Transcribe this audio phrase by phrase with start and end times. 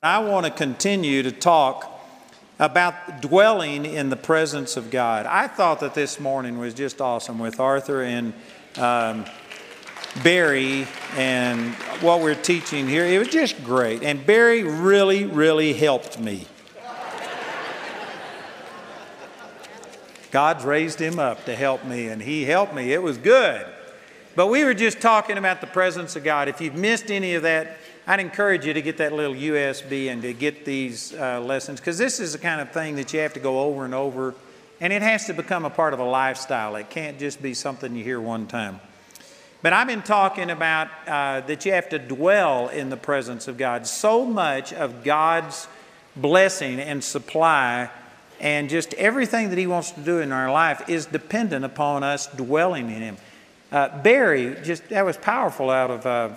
[0.00, 2.00] I want to continue to talk
[2.60, 5.26] about dwelling in the presence of God.
[5.26, 8.32] I thought that this morning was just awesome with Arthur and
[8.76, 9.24] um,
[10.22, 13.06] Barry and what we're teaching here.
[13.06, 14.04] It was just great.
[14.04, 16.46] And Barry really, really helped me.
[20.30, 22.92] God's raised him up to help me, and he helped me.
[22.92, 23.66] It was good.
[24.36, 26.46] But we were just talking about the presence of God.
[26.46, 27.78] If you've missed any of that,
[28.10, 31.98] I'd encourage you to get that little USB and to get these uh, lessons because
[31.98, 34.34] this is the kind of thing that you have to go over and over,
[34.80, 36.74] and it has to become a part of a lifestyle.
[36.76, 38.80] It can't just be something you hear one time.
[39.60, 43.58] But I've been talking about uh, that you have to dwell in the presence of
[43.58, 43.86] God.
[43.86, 45.68] So much of God's
[46.16, 47.90] blessing and supply
[48.40, 52.26] and just everything that He wants to do in our life is dependent upon us
[52.28, 53.16] dwelling in Him.
[53.70, 56.06] Uh, Barry, just that was powerful out of.
[56.06, 56.30] Uh,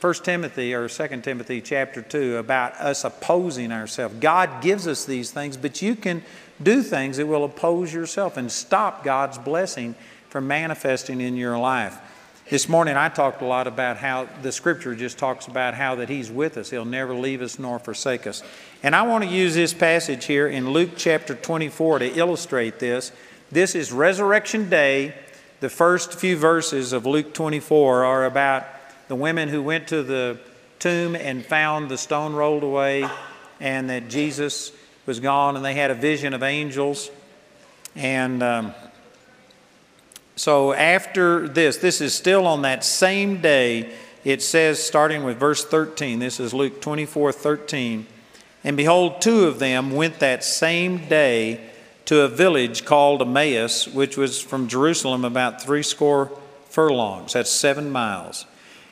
[0.00, 4.14] 1 Timothy or 2 Timothy chapter 2 about us opposing ourselves.
[4.20, 6.22] God gives us these things, but you can
[6.62, 9.96] do things that will oppose yourself and stop God's blessing
[10.28, 11.98] from manifesting in your life.
[12.48, 16.08] This morning I talked a lot about how the scripture just talks about how that
[16.08, 16.70] he's with us.
[16.70, 18.44] He'll never leave us nor forsake us.
[18.84, 23.10] And I want to use this passage here in Luke chapter 24 to illustrate this.
[23.50, 25.14] This is resurrection day.
[25.58, 28.64] The first few verses of Luke 24 are about
[29.08, 30.38] the women who went to the
[30.78, 33.08] tomb and found the stone rolled away
[33.60, 34.72] and that Jesus
[35.06, 37.10] was gone, and they had a vision of angels.
[37.96, 38.74] And um,
[40.36, 43.92] so after this, this is still on that same day.
[44.24, 48.06] It says, starting with verse 13, this is Luke 24 13.
[48.64, 51.70] And behold, two of them went that same day
[52.04, 56.30] to a village called Emmaus, which was from Jerusalem about threescore
[56.68, 57.32] furlongs.
[57.32, 58.46] That's seven miles.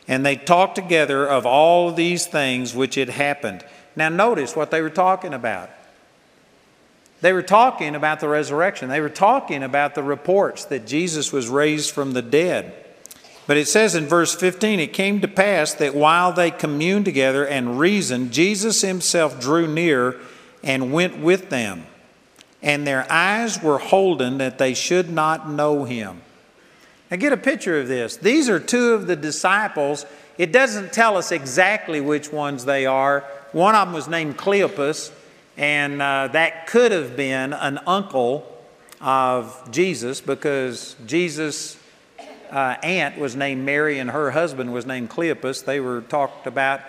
[0.09, 3.65] And they talked together of all these things which had happened.
[3.97, 5.71] Now, notice what they were talking about.
[7.23, 8.89] They were talking about the resurrection.
[8.89, 12.75] They were talking about the reports that Jesus was raised from the dead.
[13.47, 17.47] But it says in verse 15, it came to pass that while they communed together
[17.47, 20.17] and reasoned, Jesus himself drew near
[20.63, 21.87] and went with them.
[22.63, 26.23] And their eyes were holden that they should not know him.
[27.11, 28.17] Now, get a picture of this.
[28.17, 30.05] These are two of the disciples.
[30.39, 33.21] It doesn't tell us exactly which ones they are.
[33.53, 35.13] One of them was named Cleopas,
[35.57, 38.53] and uh, that could have been an uncle
[39.01, 41.77] of Jesus because Jesus'
[42.51, 45.65] uh, aunt was named Mary and her husband was named Cleopas.
[45.65, 46.81] They were talked about.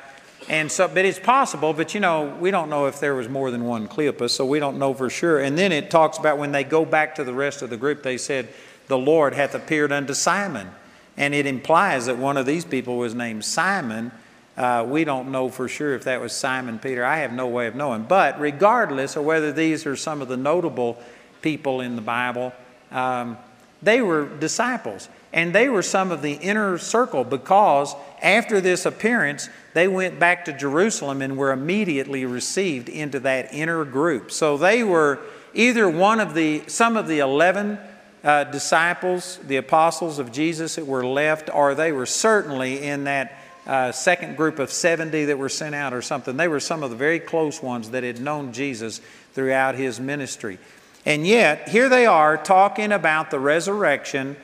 [0.50, 3.52] And so, but it's possible, but you know, we don't know if there was more
[3.52, 5.40] than one Cleopas, so we don't know for sure.
[5.40, 8.02] And then it talks about when they go back to the rest of the group,
[8.02, 8.48] they said,
[8.88, 10.70] the Lord hath appeared unto Simon.
[11.18, 14.12] And it implies that one of these people was named Simon.
[14.56, 17.04] Uh, we don't know for sure if that was Simon Peter.
[17.04, 18.04] I have no way of knowing.
[18.04, 21.02] But regardless of whether these are some of the notable
[21.42, 22.54] people in the Bible,
[22.92, 23.38] um,
[23.82, 25.10] they were disciples.
[25.34, 30.46] And they were some of the inner circle because after this appearance, they went back
[30.46, 34.32] to Jerusalem and were immediately received into that inner group.
[34.32, 35.20] So they were
[35.54, 37.78] either one of the, some of the 11
[38.28, 43.38] uh, disciples, the apostles of Jesus that were left, or they were certainly in that
[43.66, 46.36] uh, second group of 70 that were sent out or something.
[46.36, 49.00] They were some of the very close ones that had known Jesus
[49.32, 50.60] throughout his ministry.
[51.06, 54.36] And yet, here they are talking about the resurrection.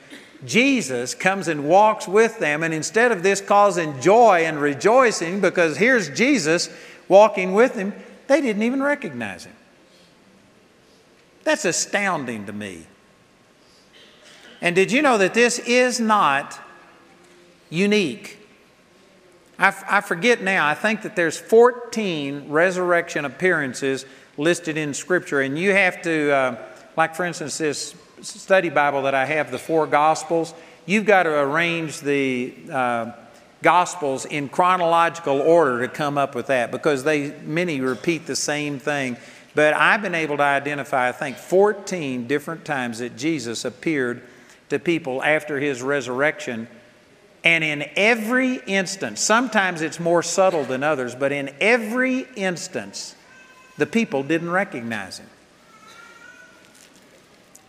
[0.46, 5.76] Jesus comes and walks with them, and instead of this causing joy and rejoicing because
[5.76, 6.70] here's Jesus
[7.06, 7.92] walking with them,
[8.28, 9.54] they didn't even recognize him.
[11.42, 12.86] That's astounding to me.
[14.64, 16.58] And did you know that this is not
[17.68, 18.38] unique?
[19.58, 24.06] I, f- I forget now, I think that there's 14 resurrection appearances
[24.38, 26.56] listed in Scripture, and you have to, uh,
[26.96, 30.54] like for instance, this study Bible that I have, the four Gospels,
[30.86, 33.12] you've got to arrange the uh,
[33.60, 38.78] Gospels in chronological order to come up with that because they many repeat the same
[38.78, 39.18] thing.
[39.54, 44.22] But I've been able to identify, I think, 14 different times that Jesus appeared
[44.74, 46.68] to people after his resurrection.
[47.44, 53.14] And in every instance, sometimes it's more subtle than others, but in every instance,
[53.78, 55.28] the people didn't recognize him.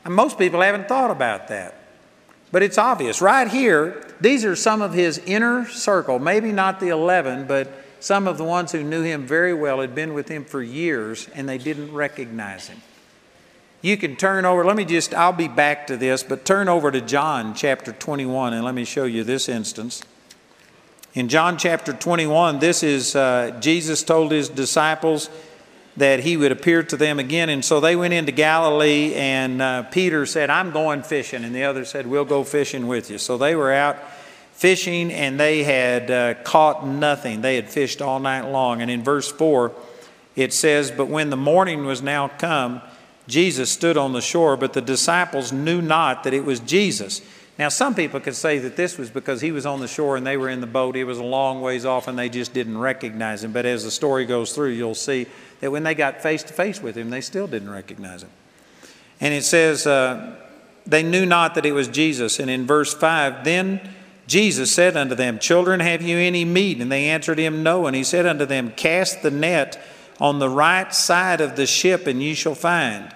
[0.04, 1.75] And most people haven't thought about that.
[2.52, 3.22] But it's obvious.
[3.22, 8.28] Right here, these are some of his inner circle, maybe not the 11, but some
[8.28, 11.50] of the ones who knew him very well had been with him for years and
[11.50, 12.81] they didn't recognize him.
[13.85, 16.89] You can turn over, let me just, I'll be back to this, but turn over
[16.89, 20.01] to John chapter 21 and let me show you this instance.
[21.13, 25.29] In John chapter 21, this is uh, Jesus told his disciples
[25.97, 27.49] that he would appear to them again.
[27.49, 31.43] And so they went into Galilee, and uh, Peter said, I'm going fishing.
[31.43, 33.19] And the other said, We'll go fishing with you.
[33.19, 33.97] So they were out
[34.53, 37.41] fishing, and they had uh, caught nothing.
[37.41, 38.81] They had fished all night long.
[38.81, 39.71] And in verse 4,
[40.35, 42.81] it says, But when the morning was now come,
[43.27, 47.22] Jesus stood on the shore, but the disciples knew not that it was Jesus.
[47.57, 50.27] Now, some people could say that this was because he was on the shore and
[50.27, 50.95] they were in the boat.
[50.95, 53.54] He was a long ways off and they just didn't recognize him.
[53.54, 55.27] But as the story goes through, you'll see
[55.62, 58.30] that when they got face to face with him, they still didn't recognize him.
[59.22, 60.36] And it says, uh,
[60.86, 62.39] They knew not that it was Jesus.
[62.39, 63.80] And in verse 5, then
[64.28, 66.81] Jesus said unto them, Children, have you any meat?
[66.81, 67.88] And they answered him, No.
[67.88, 69.81] And he said unto them, Cast the net
[70.19, 73.13] on the right side of the ship, and ye shall find.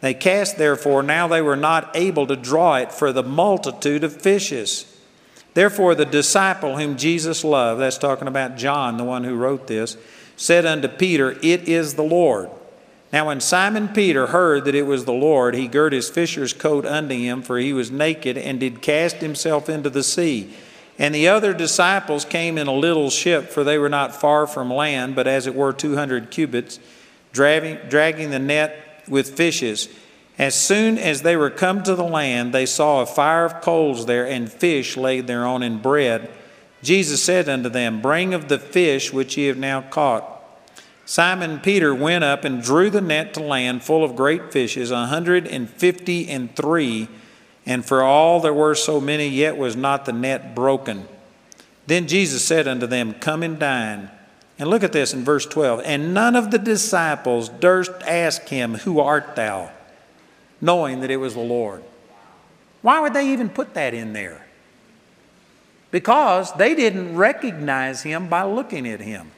[0.00, 4.20] They cast, therefore, now they were not able to draw it for the multitude of
[4.20, 4.86] fishes.
[5.54, 9.96] Therefore, the disciple whom Jesus loved, that's talking about John, the one who wrote this,
[10.36, 12.50] said unto Peter, It is the Lord.
[13.12, 16.86] Now, when Simon Peter heard that it was the Lord, he girt his fisher's coat
[16.86, 20.52] unto him, for he was naked, and did cast himself into the sea.
[21.02, 24.72] And the other disciples came in a little ship, for they were not far from
[24.72, 26.78] land, but as it were two hundred cubits,
[27.32, 29.88] dragging, dragging the net with fishes.
[30.38, 34.06] As soon as they were come to the land, they saw a fire of coals
[34.06, 36.30] there, and fish laid thereon and bread.
[36.84, 40.28] Jesus said unto them, Bring of the fish which ye have now caught.
[41.04, 45.06] Simon Peter went up and drew the net to land full of great fishes, a
[45.06, 47.08] hundred and fifty and three.
[47.64, 51.06] And for all there were so many, yet was not the net broken.
[51.86, 54.10] Then Jesus said unto them, Come and dine.
[54.58, 55.82] And look at this in verse 12.
[55.84, 59.70] And none of the disciples durst ask him, Who art thou?
[60.62, 61.82] knowing that it was the Lord.
[62.80, 64.46] Why would they even put that in there?
[65.90, 69.32] Because they didn't recognize him by looking at him,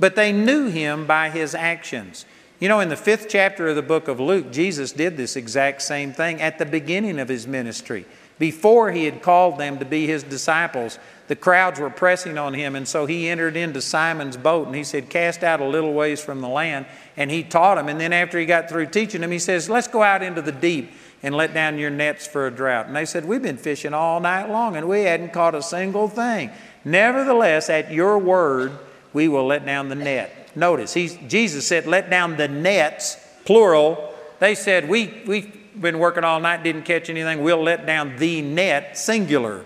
[0.00, 2.24] but they knew him by his actions.
[2.60, 5.80] You know, in the fifth chapter of the book of Luke, Jesus did this exact
[5.80, 8.04] same thing at the beginning of his ministry.
[8.38, 10.98] Before he had called them to be his disciples,
[11.28, 14.84] the crowds were pressing on him, and so he entered into Simon's boat and he
[14.84, 16.84] said, Cast out a little ways from the land.
[17.16, 17.88] And he taught them.
[17.88, 20.52] And then after he got through teaching them, he says, Let's go out into the
[20.52, 20.90] deep
[21.22, 22.86] and let down your nets for a drought.
[22.86, 26.08] And they said, We've been fishing all night long and we hadn't caught a single
[26.08, 26.50] thing.
[26.84, 28.72] Nevertheless, at your word,
[29.14, 30.39] we will let down the net.
[30.54, 34.14] Notice, Jesus said, let down the nets, plural.
[34.38, 37.42] They said, we, we've been working all night, didn't catch anything.
[37.42, 39.64] We'll let down the net, singular.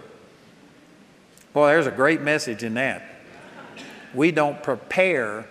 [1.52, 3.02] Boy, there's a great message in that.
[4.12, 5.46] We don't prepare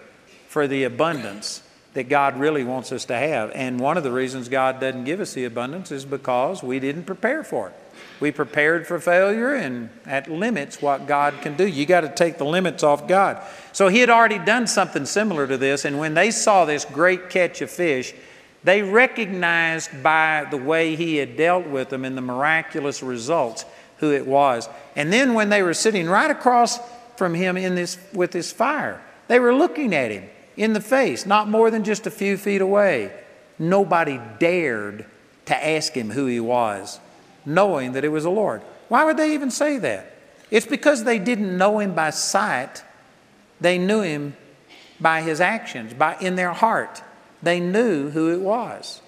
[0.48, 1.64] for the abundance
[1.94, 3.52] that God really wants us to have.
[3.52, 7.04] And one of the reasons God doesn't give us the abundance is because we didn't
[7.04, 7.76] prepare for it.
[8.24, 11.68] We prepared for failure, and that limits what God can do.
[11.68, 13.44] You got to take the limits off God.
[13.74, 17.30] So he had already done something similar to this, and when they saw this great
[17.30, 18.14] catch of fish,
[18.64, 23.66] they recognized by the way he had dealt with them and the miraculous results
[23.98, 24.70] who it was.
[24.96, 26.80] And then when they were sitting right across
[27.18, 31.26] from him in this with this fire, they were looking at him in the face,
[31.26, 33.12] not more than just a few feet away.
[33.60, 35.08] Nobody dared
[35.48, 37.02] to ask him who he was
[37.46, 38.62] knowing that it was the Lord.
[38.90, 40.14] Why would they even say that?
[40.52, 42.84] It's because they didn't know him by sight,
[43.60, 44.36] they knew him
[45.00, 47.02] by his actions, by in their heart.
[47.42, 49.02] They knew who it was.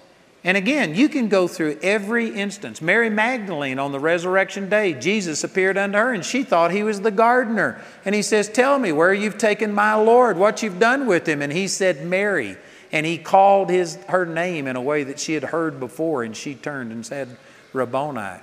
[0.46, 2.80] And again, you can go through every instance.
[2.80, 7.02] Mary Magdalene on the resurrection day, Jesus appeared unto her and she thought he was
[7.02, 7.82] the gardener.
[8.06, 11.42] And he says, Tell me where you've taken my Lord, what you've done with him.
[11.42, 12.58] And he said, Mary.
[12.92, 16.38] And he called his, her name in a way that she had heard before, and
[16.38, 17.36] she turned and said,
[17.76, 18.42] Rabboni.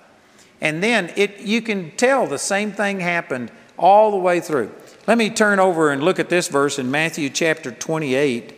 [0.60, 4.70] And then it, you can tell the same thing happened all the way through.
[5.06, 8.54] Let me turn over and look at this verse in Matthew chapter 28.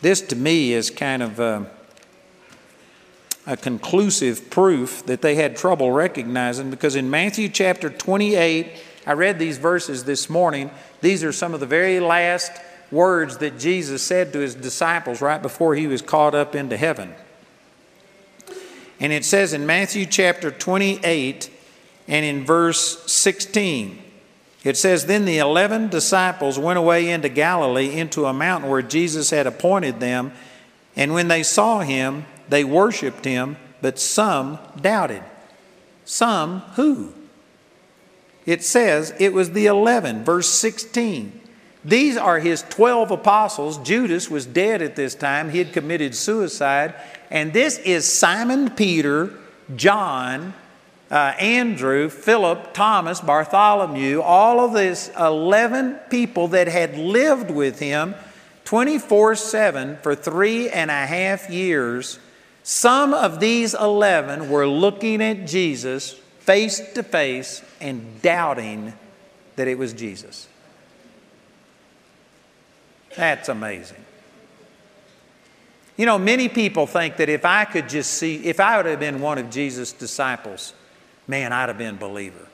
[0.00, 1.64] This to me is kind of a, uh,
[3.46, 8.66] a conclusive proof that they had trouble recognizing because in Matthew chapter 28,
[9.06, 10.72] I read these verses this morning.
[11.00, 12.50] These are some of the very last
[12.90, 17.14] words that Jesus said to his disciples right before he was caught up into heaven.
[19.00, 21.50] And it says in Matthew chapter 28
[22.08, 24.02] and in verse 16,
[24.64, 29.30] it says, Then the eleven disciples went away into Galilee, into a mountain where Jesus
[29.30, 30.32] had appointed them.
[30.96, 35.22] And when they saw him, they worshiped him, but some doubted.
[36.04, 37.12] Some who?
[38.44, 41.40] It says it was the eleven, verse 16.
[41.86, 43.78] These are his 12 apostles.
[43.78, 45.50] Judas was dead at this time.
[45.50, 46.96] He had committed suicide.
[47.30, 49.32] And this is Simon Peter,
[49.76, 50.52] John,
[51.12, 58.16] uh, Andrew, Philip, Thomas, Bartholomew, all of these 11 people that had lived with him
[58.64, 62.18] 24 7 for three and a half years.
[62.64, 68.92] Some of these 11 were looking at Jesus face to face and doubting
[69.54, 70.48] that it was Jesus.
[73.16, 74.04] That's amazing.
[75.96, 79.00] You know, many people think that if I could just see, if I would have
[79.00, 80.74] been one of Jesus' disciples,
[81.26, 82.46] man, I'd have been a believer.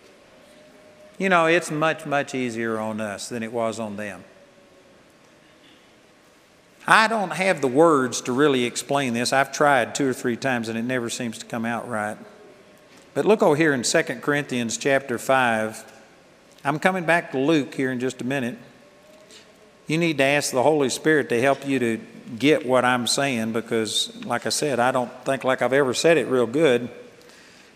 [1.19, 4.25] You know, it's much, much easier on us than it was on them.
[6.87, 9.33] I don't have the words to really explain this.
[9.33, 12.17] I've tried two or three times and it never seems to come out right.
[13.15, 15.93] But look over here in 2 Corinthians chapter 5.
[16.65, 18.59] I'm coming back to Luke here in just a minute.
[19.87, 22.01] You need to ask the Holy Spirit to help you to
[22.39, 26.17] get what I'm saying because, like I said, I don't think like I've ever said
[26.17, 26.89] it real good.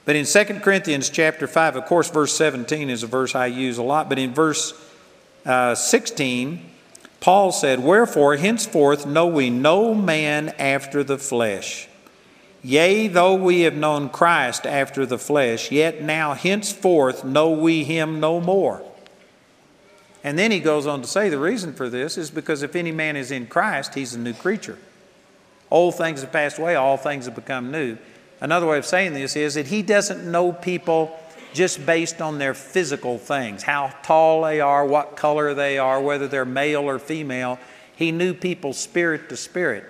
[0.05, 3.79] But in 2 Corinthians chapter 5, of course, verse 17 is a verse I use
[3.79, 4.73] a lot, but in verse
[5.45, 6.65] uh, 16,
[7.19, 11.89] Paul said, Wherefore, henceforth know we no man after the flesh.
[12.63, 18.21] Yea, though we have known Christ after the flesh, yet now henceforth know we him
[18.21, 18.83] no more.
[20.27, 22.91] And then he goes on to say the reason for this is because if any
[22.91, 24.77] man is in Christ, he's a new creature.
[25.71, 27.97] Old things have passed away, all things have become new.
[28.41, 31.17] Another way of saying this is that he doesn't know people
[31.55, 36.27] just based on their physical things how tall they are, what color they are, whether
[36.27, 37.61] they're male or female.
[37.95, 39.85] He knew people spirit to spirit.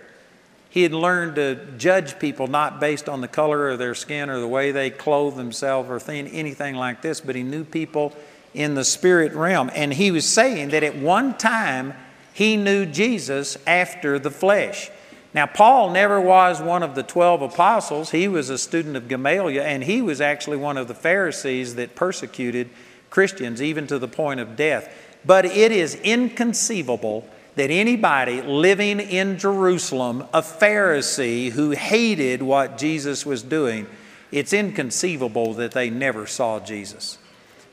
[0.68, 4.38] He had learned to judge people not based on the color of their skin or
[4.38, 8.14] the way they clothe themselves or anything like this, but he knew people
[8.56, 9.70] in the spirit realm.
[9.74, 11.94] And he was saying that at one time
[12.32, 14.90] he knew Jesus after the flesh.
[15.34, 18.10] Now, Paul never was one of the 12 apostles.
[18.10, 21.94] He was a student of Gamaliel, and he was actually one of the Pharisees that
[21.94, 22.70] persecuted
[23.10, 24.90] Christians, even to the point of death.
[25.26, 33.26] But it is inconceivable that anybody living in Jerusalem, a Pharisee who hated what Jesus
[33.26, 33.86] was doing,
[34.32, 37.18] it's inconceivable that they never saw Jesus.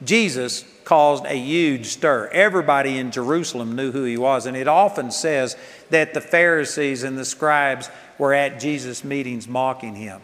[0.04, 2.30] Jesus caused a huge stir.
[2.32, 5.56] Everybody in Jerusalem knew who he was, and it often says
[5.90, 10.22] that the Pharisees and the scribes were at Jesus' meetings mocking him.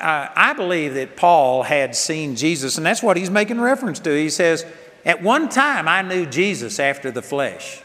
[0.00, 4.10] I believe that Paul had seen Jesus, and that's what he's making reference to.
[4.10, 4.64] He says,
[5.04, 7.82] At one time I knew Jesus after the flesh.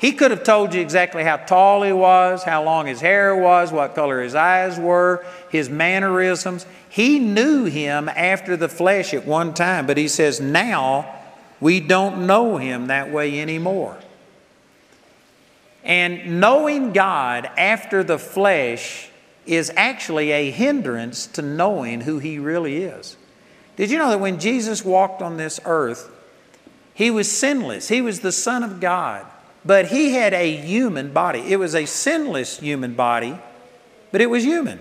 [0.00, 3.70] He could have told you exactly how tall he was, how long his hair was,
[3.70, 6.64] what color his eyes were, his mannerisms.
[6.88, 11.14] He knew him after the flesh at one time, but he says now
[11.60, 13.98] we don't know him that way anymore.
[15.84, 19.10] And knowing God after the flesh
[19.44, 23.18] is actually a hindrance to knowing who he really is.
[23.76, 26.10] Did you know that when Jesus walked on this earth,
[26.94, 29.26] he was sinless, he was the Son of God.
[29.64, 31.40] But he had a human body.
[31.40, 33.38] It was a sinless human body,
[34.10, 34.80] but it was human.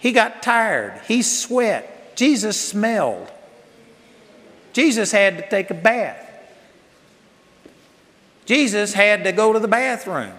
[0.00, 1.00] He got tired.
[1.08, 2.16] He sweat.
[2.16, 3.30] Jesus smelled.
[4.72, 6.22] Jesus had to take a bath.
[8.44, 10.34] Jesus had to go to the bathroom.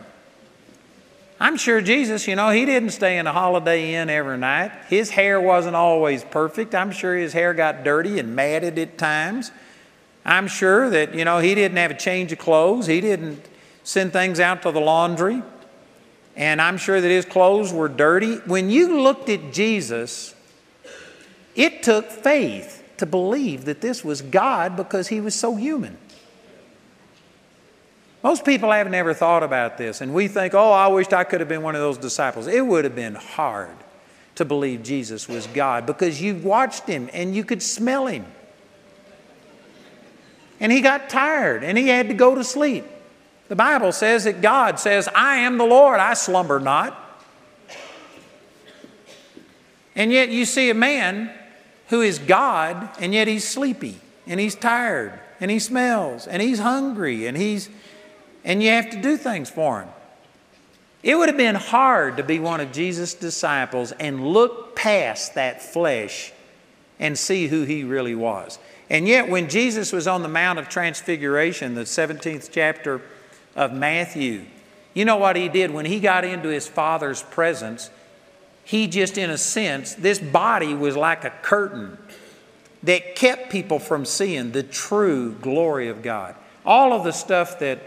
[1.40, 4.72] I'm sure Jesus, you know, he didn't stay in a Holiday Inn every night.
[4.90, 6.74] His hair wasn't always perfect.
[6.74, 9.52] I'm sure his hair got dirty and matted at times.
[10.28, 12.86] I'm sure that, you know, he didn't have a change of clothes.
[12.86, 13.44] He didn't
[13.84, 15.42] send things out to the laundry.
[16.36, 18.36] And I'm sure that his clothes were dirty.
[18.40, 20.36] When you looked at Jesus,
[21.56, 25.98] it took faith to believe that this was God because he was so human.
[28.22, 31.40] Most people have never thought about this, and we think, oh, I wished I could
[31.40, 32.48] have been one of those disciples.
[32.48, 33.78] It would have been hard
[34.36, 38.26] to believe Jesus was God because you watched him and you could smell him.
[40.60, 42.86] And he got tired and he had to go to sleep.
[43.48, 47.04] The Bible says that God says, I am the Lord, I slumber not.
[49.96, 51.32] And yet you see a man
[51.88, 56.60] who is God, and yet he's sleepy, and he's tired, and he smells, and he's
[56.60, 57.70] hungry, and he's
[58.44, 59.90] and you have to do things for him.
[61.04, 65.62] It would have been hard to be one of Jesus' disciples and look past that
[65.62, 66.32] flesh
[66.98, 68.58] and see who he really was.
[68.90, 73.02] And yet, when Jesus was on the Mount of Transfiguration, the 17th chapter
[73.56, 74.46] of Matthew,
[74.94, 75.72] you know what he did?
[75.72, 77.90] When he got into his Father's presence,
[78.64, 81.98] he just, in a sense, this body was like a curtain
[82.84, 86.36] that kept people from seeing the true glory of God.
[86.66, 87.80] All of the stuff that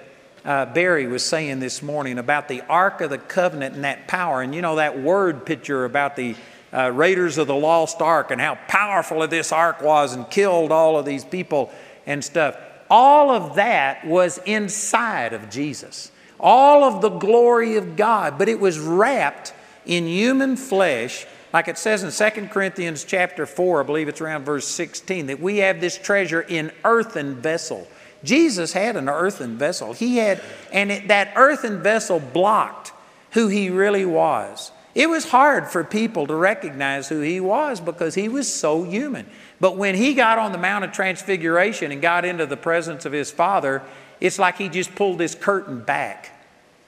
[0.45, 4.41] uh, Barry was saying this morning about the Ark of the Covenant and that power,
[4.41, 6.35] and you know that word picture about the
[6.73, 10.99] uh, Raiders of the Lost Ark and how powerful this ark was and killed all
[10.99, 11.73] of these people
[12.07, 12.57] and stuff.
[12.89, 16.11] All of that was inside of Jesus.
[16.39, 19.53] All of the glory of God, but it was wrapped
[19.85, 24.45] in human flesh like it says in 2 Corinthians chapter 4, I believe it's around
[24.45, 27.89] verse 16, that we have this treasure in earthen vessel.
[28.23, 29.93] Jesus had an earthen vessel.
[29.93, 30.41] He had,
[30.73, 32.93] and it, that earthen vessel blocked
[33.33, 34.71] who he really was.
[34.95, 39.27] It was hard for people to recognize who he was because he was so human.
[39.61, 43.13] But when he got on the Mount of Transfiguration and got into the presence of
[43.13, 43.83] his Father,
[44.21, 46.37] it's like he just pulled this curtain back.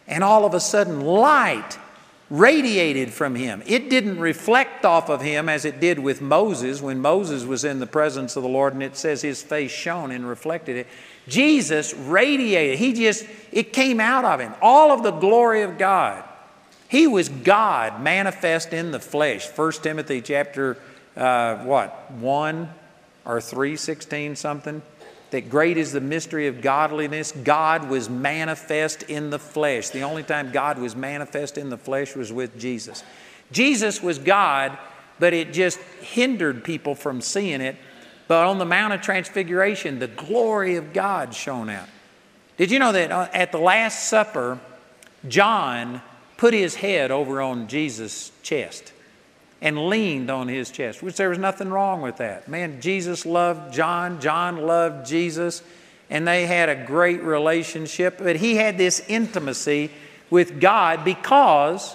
[0.09, 1.79] And all of a sudden, light
[2.29, 3.63] radiated from him.
[3.67, 7.79] It didn't reflect off of him as it did with Moses when Moses was in
[7.79, 10.87] the presence of the Lord and it says his face shone and reflected it.
[11.29, 12.79] Jesus radiated.
[12.79, 14.55] He just, it came out of him.
[14.63, 16.25] All of the glory of God.
[16.93, 19.49] He was God manifest in the flesh.
[19.49, 20.77] 1 Timothy chapter,
[21.17, 22.69] uh, what, 1
[23.25, 24.83] or 3, 16 something?
[25.33, 27.33] that great is the mystery of godliness.
[27.33, 29.89] God was manifest in the flesh.
[29.89, 33.03] The only time God was manifest in the flesh was with Jesus.
[33.51, 34.77] Jesus was God,
[35.19, 37.77] but it just hindered people from seeing it.
[38.29, 41.89] But on the Mount of Transfiguration, the glory of God shone out.
[42.59, 44.61] Did you know that uh, at the Last Supper,
[45.27, 46.03] John
[46.43, 48.93] put his head over on Jesus' chest?
[49.61, 52.49] and leaned on his chest, which there was nothing wrong with that.
[52.49, 55.63] Man, Jesus loved John, John loved Jesus,
[56.11, 58.19] and they had a great relationship.
[58.19, 59.93] But he had this intimacy
[60.31, 61.95] with God because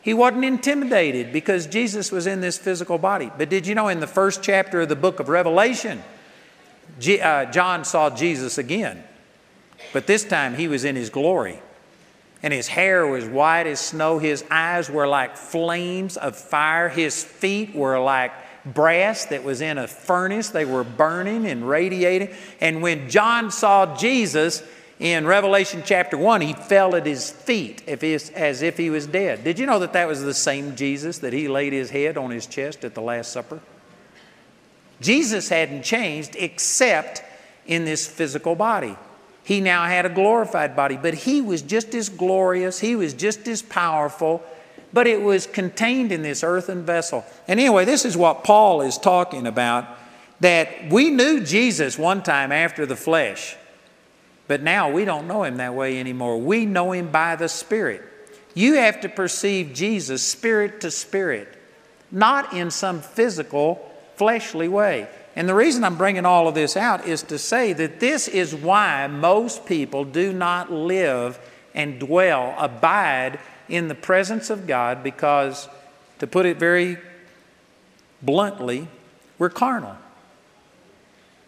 [0.00, 3.32] he wasn't intimidated, because Jesus was in this physical body.
[3.36, 6.04] But did you know in the first chapter of the book of Revelation,
[7.20, 9.02] uh, John saw Jesus again,
[9.92, 11.58] but this time he was in his glory
[12.42, 14.18] and his hair was white as snow.
[14.18, 16.88] His eyes were like flames of fire.
[16.88, 18.32] His feet were like
[18.64, 20.50] brass that was in a furnace.
[20.50, 22.34] They were burning and radiating.
[22.60, 24.62] And when John saw Jesus
[25.00, 29.42] in Revelation chapter 1, he fell at his feet as if he was dead.
[29.42, 32.30] Did you know that that was the same Jesus that he laid his head on
[32.30, 33.60] his chest at the Last Supper?
[35.00, 37.22] Jesus hadn't changed except
[37.66, 38.96] in this physical body.
[39.48, 43.48] He now had a glorified body, but he was just as glorious, he was just
[43.48, 44.42] as powerful,
[44.92, 47.24] but it was contained in this earthen vessel.
[47.48, 49.86] And anyway, this is what Paul is talking about
[50.40, 53.56] that we knew Jesus one time after the flesh,
[54.48, 56.36] but now we don't know him that way anymore.
[56.36, 58.02] We know him by the Spirit.
[58.52, 61.48] You have to perceive Jesus spirit to spirit,
[62.10, 65.08] not in some physical, fleshly way.
[65.36, 68.54] And the reason I'm bringing all of this out is to say that this is
[68.54, 71.38] why most people do not live
[71.74, 73.38] and dwell, abide
[73.68, 75.68] in the presence of God, because,
[76.18, 76.96] to put it very
[78.22, 78.88] bluntly,
[79.38, 79.96] we're carnal.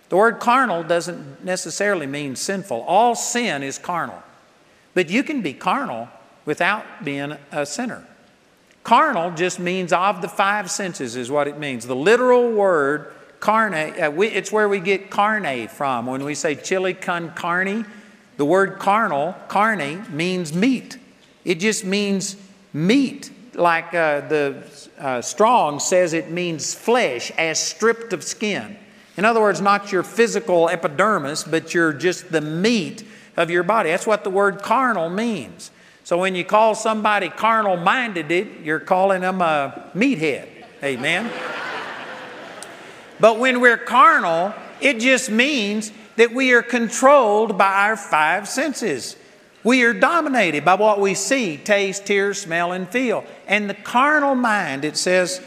[0.09, 2.83] The word carnal doesn't necessarily mean sinful.
[2.83, 4.23] All sin is carnal.
[4.93, 6.09] But you can be carnal
[6.45, 8.05] without being a sinner.
[8.83, 11.87] Carnal just means of the five senses, is what it means.
[11.87, 16.07] The literal word Carne, uh, we, it's where we get carne from.
[16.07, 17.87] When we say chili con carne,
[18.37, 20.98] the word carnal, carne, means meat.
[21.44, 22.37] It just means
[22.72, 24.62] meat, like uh, the
[24.98, 28.76] uh, Strong says it means flesh as stripped of skin.
[29.16, 33.05] In other words, not your physical epidermis, but you're just the meat
[33.37, 33.90] of your body.
[33.90, 35.70] That's what the word carnal means.
[36.05, 38.31] So when you call somebody carnal minded,
[38.64, 40.48] you're calling them a meathead.
[40.83, 41.31] Amen.
[43.21, 49.17] But when we're carnal, it just means that we are controlled by our five senses.
[49.63, 53.25] We are dominated by what we see, taste, hear, smell, and feel.
[53.47, 55.43] And the carnal mind, it says,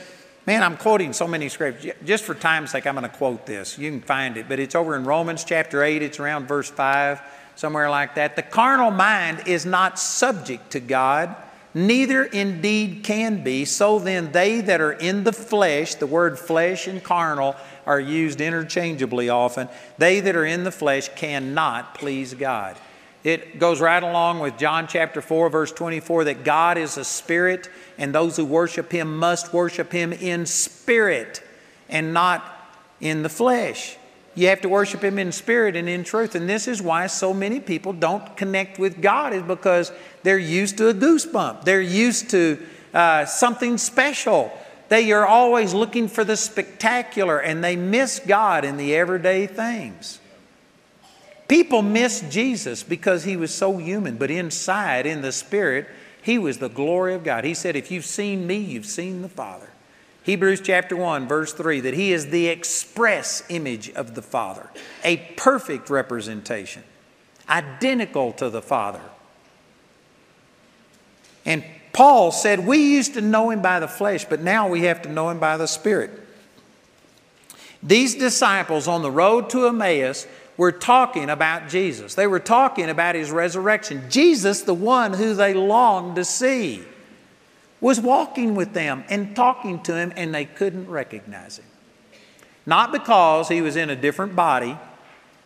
[0.46, 1.94] man, I'm quoting so many scriptures.
[2.06, 3.78] Just for time's sake, I'm going to quote this.
[3.80, 7.22] You can find it, but it's over in Romans chapter 8, it's around verse 5,
[7.56, 8.36] somewhere like that.
[8.36, 11.36] The carnal mind is not subject to God
[11.74, 13.66] neither indeed can be.
[13.66, 17.56] So then, they that are in the flesh, the word flesh and carnal
[17.86, 22.78] are used interchangeably often, they that are in the flesh cannot please God.
[23.24, 27.70] It goes right along with John chapter 4, verse 24, that God is a spirit,
[27.98, 31.42] and those who worship him must worship him in spirit
[31.88, 32.44] and not
[33.00, 33.98] in the flesh.
[34.36, 36.36] You have to worship Him in spirit and in truth.
[36.36, 39.92] And this is why so many people don't connect with God, is because
[40.24, 41.66] they're used to a goosebump.
[41.66, 42.58] They're used to
[42.94, 44.52] uh, something special.
[44.90, 50.20] They are always looking for the spectacular and they miss God in the everyday things.
[51.48, 55.88] People miss Jesus because He was so human, but inside, in the spirit,
[56.22, 57.44] He was the glory of God.
[57.44, 59.73] He said, If you've seen me, you've seen the Father.
[60.24, 64.70] Hebrews chapter 1, verse 3, that he is the express image of the Father,
[65.04, 66.84] a perfect representation,
[67.50, 69.02] identical to the Father.
[71.46, 75.02] And Paul said, We used to know him by the flesh, but now we have
[75.04, 76.12] to know him by the Spirit.
[77.82, 82.16] These disciples on the road to Emmaus were talking about Jesus.
[82.16, 84.04] They were talking about his resurrection.
[84.10, 86.84] Jesus, the one who they longed to see,
[87.84, 91.66] was walking with them and talking to him, and they couldn't recognize him.
[92.66, 94.78] Not because he was in a different body,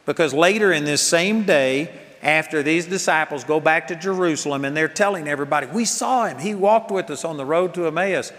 [0.05, 4.87] because later in this same day, after these disciples go back to Jerusalem and they're
[4.87, 6.37] telling everybody, We saw him.
[6.37, 8.31] He walked with us on the road to Emmaus.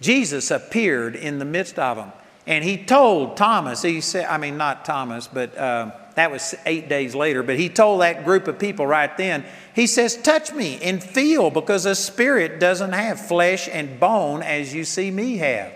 [0.00, 2.12] Jesus appeared in the midst of them.
[2.46, 6.88] And he told Thomas, he said, I mean, not Thomas, but uh, that was eight
[6.88, 9.44] days later, but he told that group of people right then,
[9.74, 14.74] he says, Touch me and feel, because a spirit doesn't have flesh and bone as
[14.74, 15.72] you see me have.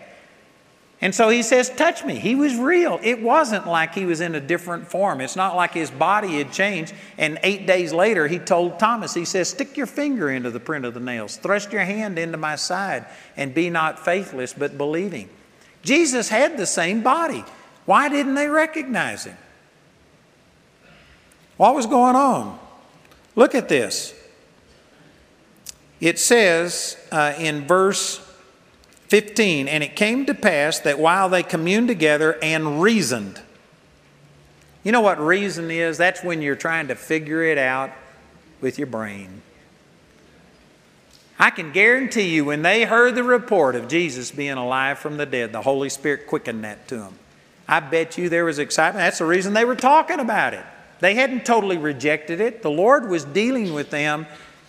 [1.01, 2.17] And so he says, Touch me.
[2.17, 2.99] He was real.
[3.03, 5.21] It wasn't like he was in a different form.
[5.21, 6.95] It's not like his body had changed.
[7.19, 10.85] And eight days later, he told Thomas, He says, Stick your finger into the print
[10.85, 15.29] of the nails, thrust your hand into my side, and be not faithless, but believing.
[15.83, 17.45] Jesus had the same body.
[17.85, 19.37] Why didn't they recognize him?
[21.57, 22.59] What was going on?
[23.35, 24.15] Look at this.
[26.01, 28.19] It says uh, in verse
[29.09, 33.41] 15, and it came to pass that while they communed together and reasoned,
[34.85, 35.99] you know what reason is?
[35.99, 37.91] That's when you're trying to figure it out
[38.61, 39.43] with your brain.
[41.39, 45.27] I can guarantee you, when they heard the report of Jesus being alive from the
[45.27, 47.19] dead, the Holy Spirit quickened that to them.
[47.69, 49.03] I bet you there was excitement.
[49.03, 50.65] That's the reason they were talking about it.
[51.01, 52.63] They hadn't totally rejected it.
[52.63, 54.27] The Lord was dealing with them,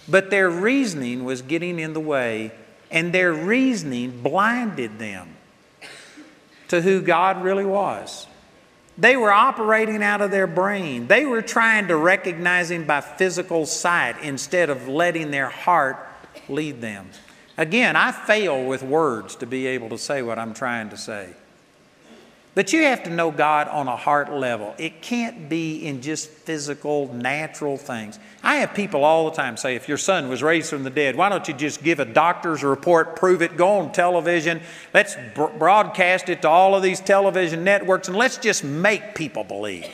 [0.08, 2.52] but their reasoning was getting in the way,
[2.92, 5.36] and their reasoning blinded them
[6.70, 8.28] to who God really was.
[8.98, 11.08] They were operating out of their brain.
[11.08, 15.98] They were trying to recognize Him by physical sight instead of letting their heart
[16.50, 17.10] lead them.
[17.58, 21.30] Again, I fail with words to be able to say what I'm trying to say.
[22.58, 24.74] But you have to know God on a heart level.
[24.80, 28.18] It can't be in just physical, natural things.
[28.42, 31.16] I have people all the time say, if your son was raised from the dead,
[31.16, 36.30] why don't you just give a doctor's report, prove it, go on television, let's broadcast
[36.30, 39.86] it to all of these television networks, and let's just make people believe.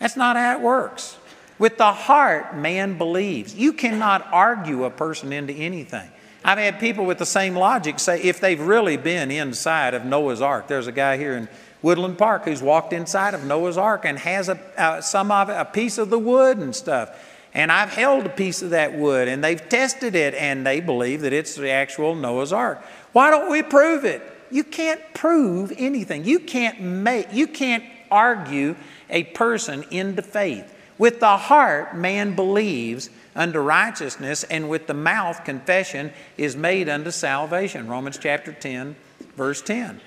[0.00, 1.18] That's not how it works.
[1.56, 3.54] With the heart, man believes.
[3.54, 6.10] You cannot argue a person into anything.
[6.46, 10.40] I've had people with the same logic say if they've really been inside of Noah's
[10.40, 11.48] Ark, there's a guy here in
[11.82, 15.64] Woodland Park who's walked inside of Noah's Ark and has a, uh, some of a
[15.64, 17.10] piece of the wood and stuff.
[17.52, 21.22] And I've held a piece of that wood and they've tested it and they believe
[21.22, 22.80] that it's the actual Noah's Ark.
[23.10, 24.22] Why don't we prove it?
[24.48, 26.24] You can't prove anything.
[26.24, 28.76] You can't make, you can't argue
[29.10, 30.72] a person into faith.
[30.96, 37.10] With the heart, man believes unto righteousness, and with the mouth confession is made unto
[37.10, 37.86] salvation.
[37.86, 38.96] Romans chapter 10,
[39.36, 40.00] verse 10.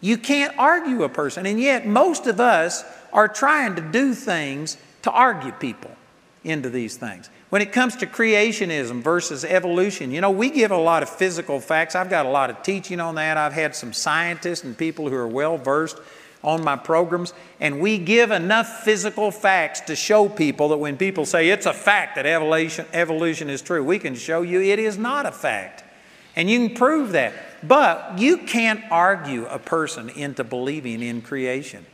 [0.00, 4.76] You can't argue a person, and yet most of us are trying to do things
[5.02, 5.92] to argue people
[6.44, 7.30] into these things.
[7.50, 11.60] When it comes to creationism versus evolution, you know, we give a lot of physical
[11.60, 11.94] facts.
[11.94, 13.36] I've got a lot of teaching on that.
[13.36, 15.98] I've had some scientists and people who are well versed
[16.42, 21.24] on my programs, and we give enough physical facts to show people that when people
[21.24, 24.98] say it's a fact that evolution, evolution is true, we can show you it is
[24.98, 25.84] not a fact.
[26.34, 27.34] And you can prove that.
[27.62, 31.86] But you can't argue a person into believing in creation.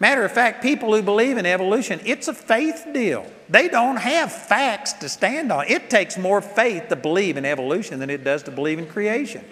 [0.00, 3.26] Matter of fact, people who believe in evolution, it's a faith deal.
[3.48, 5.66] They don't have facts to stand on.
[5.68, 9.44] It takes more faith to believe in evolution than it does to believe in creation.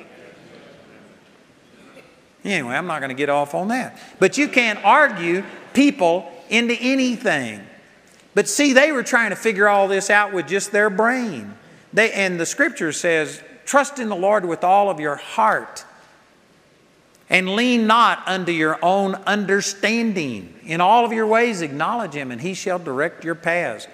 [2.46, 3.98] Anyway, I'm not going to get off on that.
[4.18, 7.60] But you can't argue people into anything.
[8.34, 11.54] But see, they were trying to figure all this out with just their brain.
[11.92, 15.84] They, and the scripture says, trust in the Lord with all of your heart
[17.28, 20.54] and lean not unto your own understanding.
[20.64, 23.88] In all of your ways, acknowledge Him, and He shall direct your paths.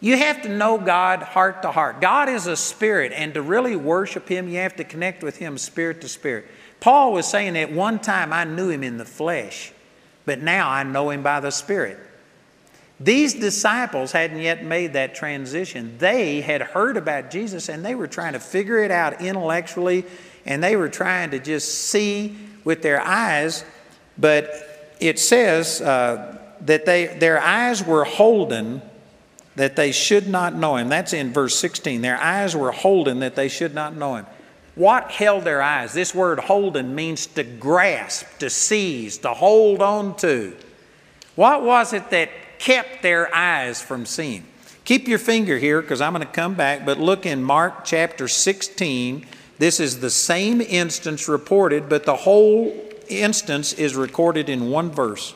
[0.00, 2.00] You have to know God heart to heart.
[2.00, 5.58] God is a spirit, and to really worship Him, you have to connect with Him
[5.58, 6.46] spirit to spirit.
[6.80, 9.72] Paul was saying at one time I knew him in the flesh,
[10.24, 11.98] but now I know him by the Spirit.
[12.98, 15.98] These disciples hadn't yet made that transition.
[15.98, 20.04] They had heard about Jesus and they were trying to figure it out intellectually
[20.46, 23.64] and they were trying to just see with their eyes.
[24.16, 24.50] But
[24.98, 28.80] it says uh, that they, their eyes were holden
[29.56, 30.88] that they should not know him.
[30.88, 32.00] That's in verse 16.
[32.00, 34.26] Their eyes were holden that they should not know him.
[34.76, 35.94] What held their eyes?
[35.94, 40.54] This word holden means to grasp, to seize, to hold on to.
[41.34, 44.44] What was it that kept their eyes from seeing?
[44.84, 48.28] Keep your finger here because I'm going to come back, but look in Mark chapter
[48.28, 49.26] 16.
[49.58, 52.72] This is the same instance reported, but the whole
[53.08, 55.34] instance is recorded in one verse.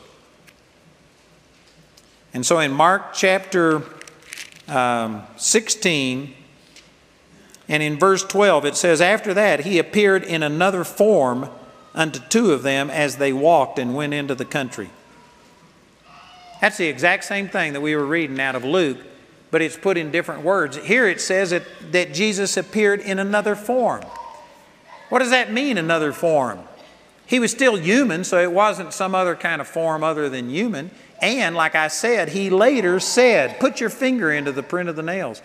[2.31, 3.81] And so in Mark chapter
[4.67, 6.35] um, 16,
[7.71, 11.49] and in verse 12, it says, After that, he appeared in another form
[11.95, 14.89] unto two of them as they walked and went into the country.
[16.59, 18.97] That's the exact same thing that we were reading out of Luke,
[19.51, 20.75] but it's put in different words.
[20.75, 24.03] Here it says that, that Jesus appeared in another form.
[25.07, 26.59] What does that mean, another form?
[27.25, 30.91] He was still human, so it wasn't some other kind of form other than human.
[31.21, 35.03] And like I said, he later said, Put your finger into the print of the
[35.03, 35.41] nails.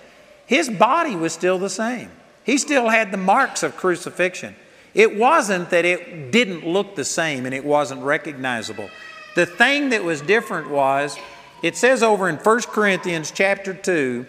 [0.47, 2.11] His body was still the same.
[2.45, 4.55] He still had the marks of crucifixion.
[4.95, 8.89] It wasn't that it didn't look the same and it wasn't recognizable.
[9.35, 11.19] The thing that was different was,
[11.63, 14.25] it says over in 1 Corinthians chapter 2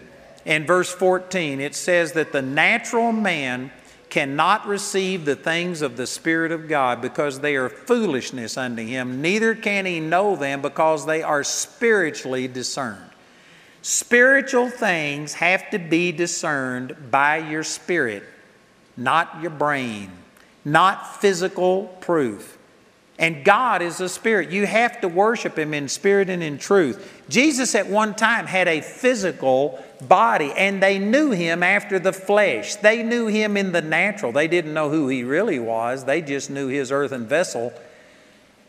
[0.45, 3.71] and verse 14, it says that the natural man
[4.09, 9.21] cannot receive the things of the Spirit of God because they are foolishness unto him,
[9.21, 13.06] neither can he know them because they are spiritually discerned.
[13.87, 18.21] Spiritual things have to be discerned by your spirit,
[18.97, 20.11] not your brain,
[20.65, 22.57] not physical proof.
[23.17, 24.51] And God is a spirit.
[24.51, 27.23] You have to worship Him in spirit and in truth.
[27.29, 32.75] Jesus at one time had a physical body, and they knew Him after the flesh.
[32.75, 34.33] They knew Him in the natural.
[34.33, 37.71] They didn't know who He really was, they just knew His earthen vessel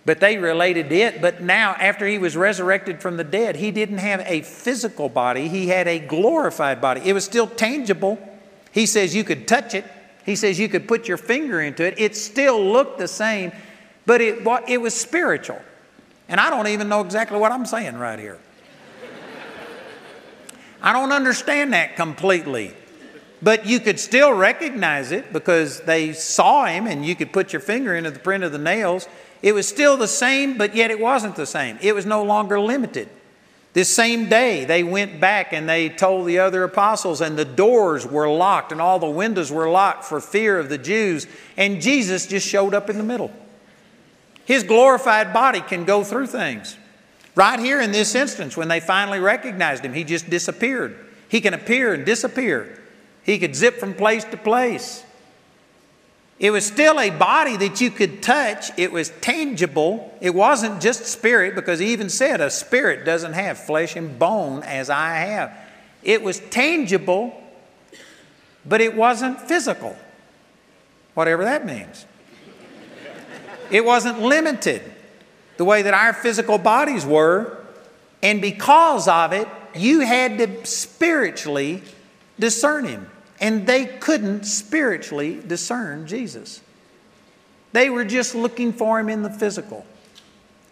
[0.09, 1.21] but they related it.
[1.21, 5.49] But now, after he was resurrected from the dead, he didn't have a physical body,
[5.49, 7.03] he had a glorified body.
[7.05, 8.19] It was still tangible.
[8.73, 9.85] He says you could touch it,
[10.25, 11.99] he says you could put your finger into it.
[11.99, 13.53] It still looked the same,
[14.07, 15.61] but it, it was spiritual.
[16.27, 18.39] And I don't even know exactly what I'm saying right here.
[20.81, 22.73] I don't understand that completely.
[23.43, 27.61] But you could still recognize it because they saw him and you could put your
[27.61, 29.07] finger into the print of the nails
[29.43, 31.79] it was still the same, but yet it wasn't the same.
[31.81, 33.09] It was no longer limited.
[33.73, 38.07] This same day, they went back and they told the other apostles, and the doors
[38.07, 42.27] were locked and all the windows were locked for fear of the Jews, and Jesus
[42.27, 43.31] just showed up in the middle.
[44.47, 46.77] His glorified body can go through things.
[47.35, 50.99] Right here in this instance, when they finally recognized him, he just disappeared.
[51.29, 52.83] He can appear and disappear,
[53.23, 55.05] he could zip from place to place.
[56.39, 58.71] It was still a body that you could touch.
[58.79, 60.17] It was tangible.
[60.21, 64.63] It wasn't just spirit, because he even said a spirit doesn't have flesh and bone
[64.63, 65.53] as I have.
[66.05, 67.43] It was tangible,
[68.65, 69.97] but it wasn't physical,
[71.15, 72.07] whatever that means.
[73.71, 74.83] It wasn't limited
[75.57, 77.59] the way that our physical bodies were.
[78.23, 81.83] And because of it, you had to spiritually
[82.39, 86.61] discern him and they couldn't spiritually discern Jesus.
[87.73, 89.87] They were just looking for him in the physical.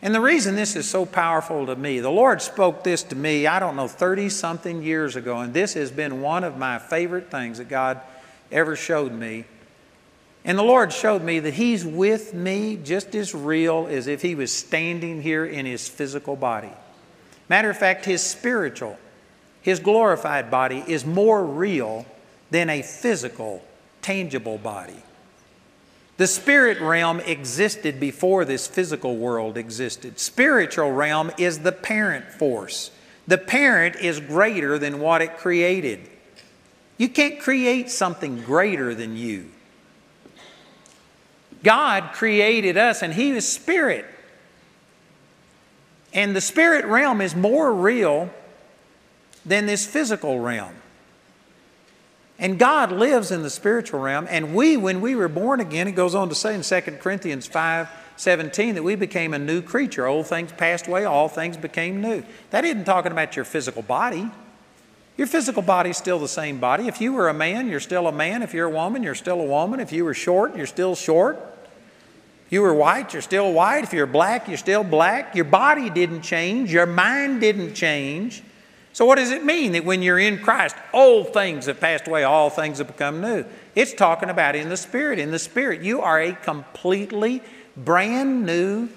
[0.03, 3.47] And the reason this is so powerful to me, the Lord spoke this to me,
[3.47, 7.31] I don't know, 30 something years ago, and this has been one of my favorite
[7.31, 8.01] things that God
[8.53, 9.45] ever showed me.
[10.45, 14.35] And the Lord showed me that He's with me just as real as if He
[14.35, 16.71] was standing here in His physical body.
[17.49, 18.99] Matter of fact, His spiritual,
[19.63, 22.07] His glorified body is more real
[22.51, 23.65] than a physical,
[24.03, 25.03] tangible body.
[26.17, 30.19] The spirit realm existed before this physical world existed.
[30.19, 32.91] Spiritual realm is the parent force.
[33.27, 36.09] The parent is greater than what it created.
[36.97, 39.51] You can't create something greater than you.
[41.63, 44.07] God created us and He is spirit.
[46.15, 48.31] And the spirit realm is more real
[49.45, 50.75] than this physical realm.
[52.39, 54.27] And God lives in the spiritual realm.
[54.29, 57.47] And we, when we were born again, it goes on to say in 2 Corinthians
[57.47, 60.07] 5 17 that we became a new creature.
[60.07, 62.25] Old things passed away, all things became new.
[62.51, 64.31] That isn't talking about your physical body.
[65.19, 66.89] Your physical body is still the same body.
[66.89, 68.43] If you were a man, you're still a man.
[68.43, 69.81] If you're a woman, you're still a woman.
[69.81, 71.37] If you were short, you're still short.
[72.47, 73.83] If you were white, you're still white.
[73.83, 75.35] If you're black, you're still black.
[75.35, 76.73] Your body didn't change.
[76.73, 78.43] Your mind didn't change.
[78.97, 82.25] So, what does it mean that when you're in Christ, old things have passed away,
[82.25, 83.45] all things have become new?
[83.75, 85.19] It's talking about in the Spirit.
[85.19, 87.43] In the Spirit, you are a completely
[87.77, 88.89] brand new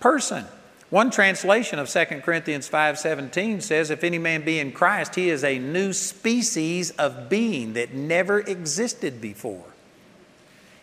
[0.00, 0.46] person.
[0.88, 5.44] One translation of 2 Corinthians 5:17 says if any man be in Christ he is
[5.44, 9.66] a new species of being that never existed before.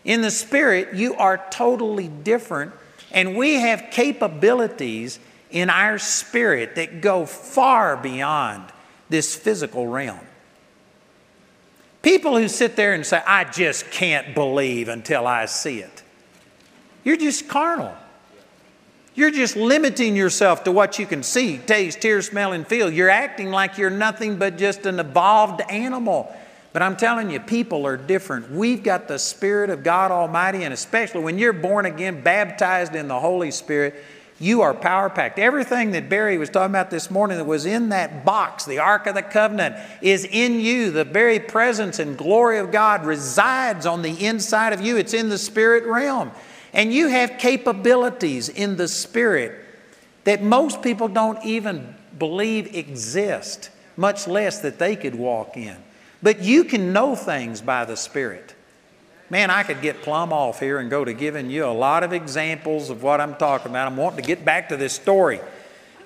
[0.04, 2.70] In the spirit, you are totally different,
[3.10, 5.18] and we have capabilities
[5.50, 8.72] in our spirit that go far beyond
[9.08, 10.20] this physical realm.
[12.02, 16.02] People who sit there and say, I just can't believe until I see it,
[17.04, 17.94] you're just carnal.
[19.14, 22.90] You're just limiting yourself to what you can see, taste, hear, smell, and feel.
[22.90, 26.34] You're acting like you're nothing but just an evolved animal.
[26.72, 28.50] But I'm telling you, people are different.
[28.50, 33.08] We've got the Spirit of God Almighty, and especially when you're born again, baptized in
[33.08, 34.02] the Holy Spirit,
[34.40, 35.38] you are power packed.
[35.38, 39.06] Everything that Barry was talking about this morning that was in that box, the Ark
[39.06, 40.90] of the Covenant, is in you.
[40.90, 45.28] The very presence and glory of God resides on the inside of you, it's in
[45.28, 46.32] the spirit realm.
[46.72, 49.54] And you have capabilities in the spirit
[50.24, 55.76] that most people don't even believe exist, much less that they could walk in.
[56.22, 58.54] But you can know things by the Spirit.
[59.30, 62.12] Man, I could get plumb off here and go to giving you a lot of
[62.12, 63.86] examples of what I'm talking about.
[63.86, 65.40] I'm wanting to get back to this story.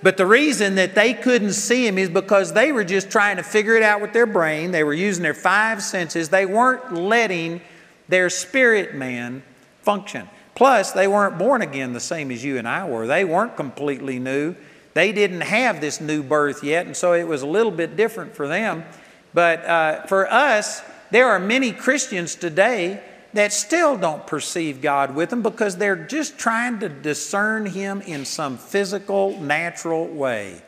[0.02, 3.42] But the reason that they couldn't see him is because they were just trying to
[3.42, 4.70] figure it out with their brain.
[4.70, 6.28] They were using their five senses.
[6.28, 7.62] They weren't letting
[8.08, 9.42] their spirit man
[9.80, 10.28] function.
[10.54, 13.06] Plus, they weren't born again the same as you and I were.
[13.06, 14.54] They weren't completely new.
[14.92, 18.36] They didn't have this new birth yet, and so it was a little bit different
[18.36, 18.84] for them.
[19.32, 23.02] But uh, for us, there are many Christians today
[23.34, 28.24] that still don't perceive God with them because they're just trying to discern Him in
[28.24, 30.62] some physical, natural way.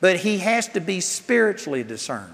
[0.00, 2.32] But He has to be spiritually discerned.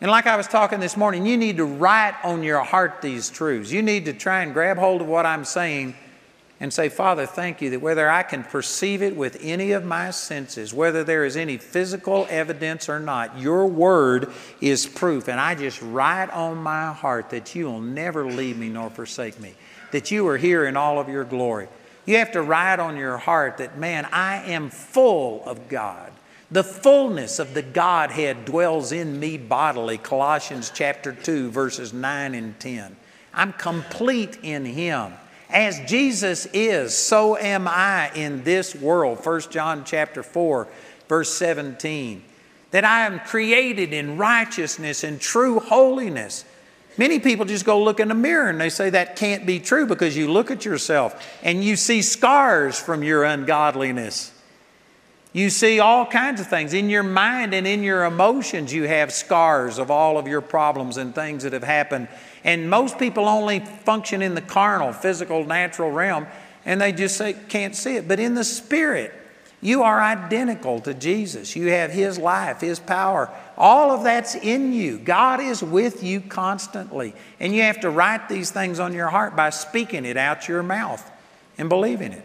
[0.00, 3.30] And like I was talking this morning, you need to write on your heart these
[3.30, 3.72] truths.
[3.72, 5.96] You need to try and grab hold of what I'm saying
[6.60, 10.10] and say, Father, thank you that whether I can perceive it with any of my
[10.10, 15.28] senses, whether there is any physical evidence or not, your word is proof.
[15.28, 19.38] And I just write on my heart that you will never leave me nor forsake
[19.38, 19.54] me,
[19.92, 21.68] that you are here in all of your glory.
[22.06, 26.10] You have to write on your heart that, man, I am full of God.
[26.50, 32.58] The fullness of the Godhead dwells in me bodily, Colossians chapter 2, verses 9 and
[32.58, 32.96] 10.
[33.34, 35.12] I'm complete in Him.
[35.50, 39.24] As Jesus is, so am I in this world.
[39.24, 40.68] 1 John chapter 4,
[41.08, 42.22] verse 17.
[42.70, 46.44] That I am created in righteousness and true holiness.
[46.98, 49.86] Many people just go look in the mirror and they say that can't be true
[49.86, 54.32] because you look at yourself and you see scars from your ungodliness.
[55.32, 56.74] You see all kinds of things.
[56.74, 60.96] In your mind and in your emotions, you have scars of all of your problems
[60.96, 62.08] and things that have happened.
[62.44, 66.26] And most people only function in the carnal, physical, natural realm,
[66.64, 68.06] and they just say, can't see it.
[68.06, 69.12] But in the spirit,
[69.60, 71.56] you are identical to Jesus.
[71.56, 73.28] You have His life, His power.
[73.56, 74.98] All of that's in you.
[74.98, 77.14] God is with you constantly.
[77.40, 80.62] And you have to write these things on your heart by speaking it out your
[80.62, 81.10] mouth
[81.56, 82.24] and believing it.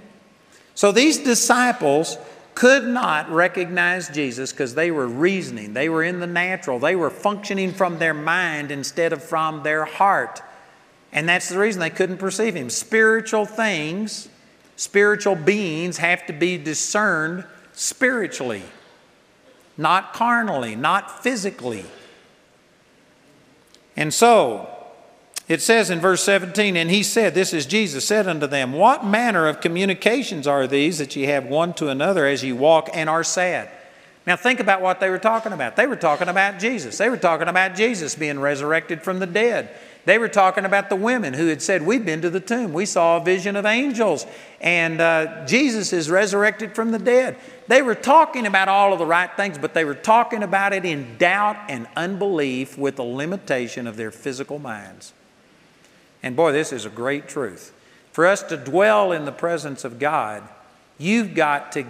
[0.75, 2.17] So these disciples
[2.55, 7.09] could not recognize Jesus because they were reasoning, they were in the natural, they were
[7.09, 10.41] functioning from their mind instead of from their heart.
[11.11, 12.69] And that's the reason they couldn't perceive him.
[12.69, 14.29] Spiritual things,
[14.75, 18.63] spiritual beings have to be discerned spiritually,
[19.77, 21.85] not carnally, not physically.
[23.95, 24.72] And so,
[25.47, 29.05] it says in verse 17, and he said, This is Jesus, said unto them, What
[29.05, 33.09] manner of communications are these that ye have one to another as ye walk and
[33.09, 33.69] are sad?
[34.25, 35.75] Now think about what they were talking about.
[35.75, 36.97] They were talking about Jesus.
[36.97, 39.69] They were talking about Jesus being resurrected from the dead.
[40.05, 42.71] They were talking about the women who had said, We've been to the tomb.
[42.71, 44.25] We saw a vision of angels,
[44.61, 47.35] and uh, Jesus is resurrected from the dead.
[47.67, 50.85] They were talking about all of the right things, but they were talking about it
[50.85, 55.13] in doubt and unbelief with the limitation of their physical minds.
[56.23, 57.73] And boy, this is a great truth.
[58.13, 60.43] For us to dwell in the presence of God,
[60.97, 61.85] you've got to,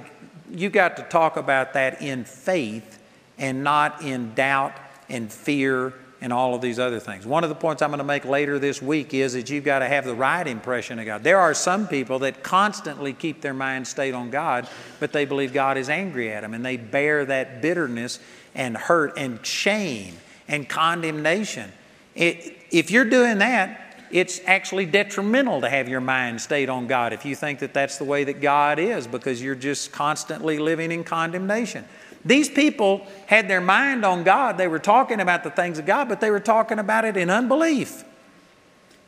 [0.52, 3.00] you've got to talk about that in faith
[3.38, 4.74] and not in doubt
[5.10, 7.26] and fear and all of these other things.
[7.26, 9.80] One of the points I'm going to make later this week is that you've got
[9.80, 11.22] to have the right impression of God.
[11.22, 14.69] There are some people that constantly keep their mind stayed on God,
[15.02, 18.19] but they believe God is angry at them and they bear that bitterness
[18.56, 20.15] and hurt and shame
[20.48, 21.69] and condemnation.
[22.15, 23.83] It, if you're doing that,
[24.13, 27.97] it's actually detrimental to have your mind stayed on God if you think that that's
[27.97, 31.83] the way that God is because you're just constantly living in condemnation.
[32.23, 34.59] These people had their mind on God.
[34.59, 37.31] They were talking about the things of God, but they were talking about it in
[37.31, 38.03] unbelief.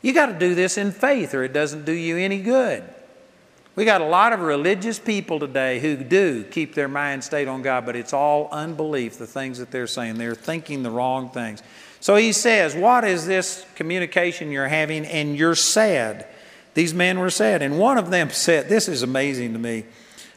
[0.02, 2.82] You got to do this in faith or it doesn't do you any good.
[3.76, 7.60] We got a lot of religious people today who do keep their mind stayed on
[7.60, 10.16] God, but it's all unbelief, the things that they're saying.
[10.16, 11.62] They're thinking the wrong things.
[12.00, 15.04] So he says, What is this communication you're having?
[15.04, 16.26] And you're sad.
[16.72, 17.60] These men were sad.
[17.60, 19.84] And one of them said, This is amazing to me.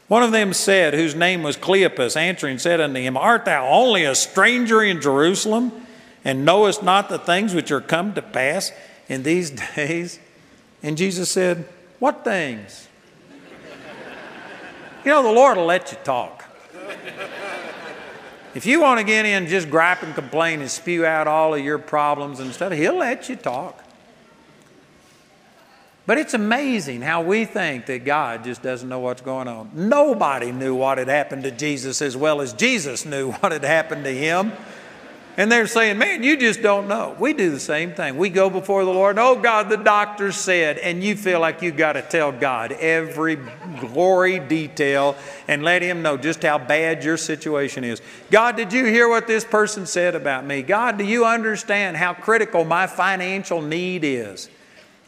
[0.06, 4.04] One of them said, whose name was Cleopas, answering, said unto him, Art thou only
[4.04, 5.70] a stranger in Jerusalem,
[6.24, 8.72] and knowest not the things which are come to pass
[9.08, 10.18] in these days?
[10.82, 11.66] And Jesus said,
[12.00, 12.88] What things?
[15.04, 16.44] You know, the Lord will let you talk.
[18.54, 21.60] If you want to get in, just gripe and complain and spew out all of
[21.60, 23.84] your problems and stuff, He'll let you talk.
[26.06, 29.70] But it's amazing how we think that God just doesn't know what's going on.
[29.74, 34.02] Nobody knew what had happened to Jesus as well as Jesus knew what had happened
[34.04, 34.52] to him.
[35.36, 37.16] And they're saying, man, you just don't know.
[37.18, 38.16] We do the same thing.
[38.16, 41.76] We go before the Lord, oh God, the doctor said, and you feel like you've
[41.76, 43.38] got to tell God every
[43.78, 45.16] glory detail
[45.46, 48.02] and let Him know just how bad your situation is.
[48.30, 50.62] God, did you hear what this person said about me?
[50.62, 54.50] God, do you understand how critical my financial need is?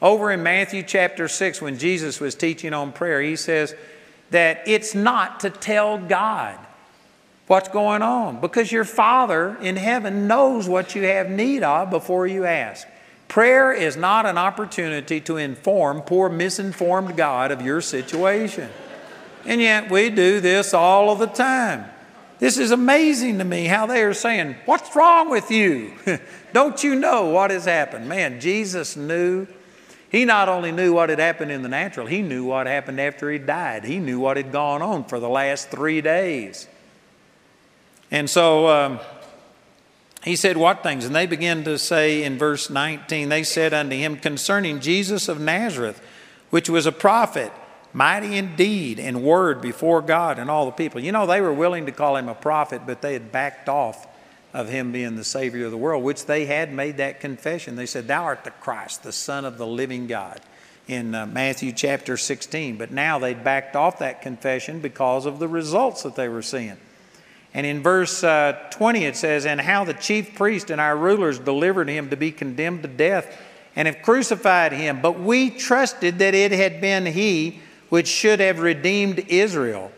[0.00, 3.74] Over in Matthew chapter 6, when Jesus was teaching on prayer, he says
[4.30, 6.58] that it's not to tell God
[7.46, 12.26] what's going on because your Father in heaven knows what you have need of before
[12.26, 12.86] you ask.
[13.28, 18.68] Prayer is not an opportunity to inform poor, misinformed God of your situation.
[19.44, 21.86] And yet we do this all of the time.
[22.38, 25.94] This is amazing to me how they are saying, What's wrong with you?
[26.52, 28.08] Don't you know what has happened?
[28.08, 29.46] Man, Jesus knew
[30.10, 33.30] he not only knew what had happened in the natural, he knew what happened after
[33.30, 33.84] he died.
[33.84, 36.68] He knew what had gone on for the last three days.
[38.12, 39.00] And so um,
[40.22, 41.06] he said, What things?
[41.06, 45.40] And they began to say in verse 19, they said unto him concerning Jesus of
[45.40, 46.00] Nazareth,
[46.50, 47.50] which was a prophet,
[47.94, 51.00] mighty indeed in deed and word before God and all the people.
[51.00, 54.06] You know, they were willing to call him a prophet, but they had backed off
[54.52, 57.76] of him being the Savior of the world, which they had made that confession.
[57.76, 60.38] They said, Thou art the Christ, the Son of the living God,
[60.86, 62.76] in uh, Matthew chapter 16.
[62.76, 66.76] But now they'd backed off that confession because of the results that they were seeing.
[67.54, 71.38] And in verse uh, 20 it says, And how the chief priest and our rulers
[71.38, 73.38] delivered him to be condemned to death
[73.76, 75.00] and have crucified him.
[75.00, 79.92] But we trusted that it had been he which should have redeemed Israel.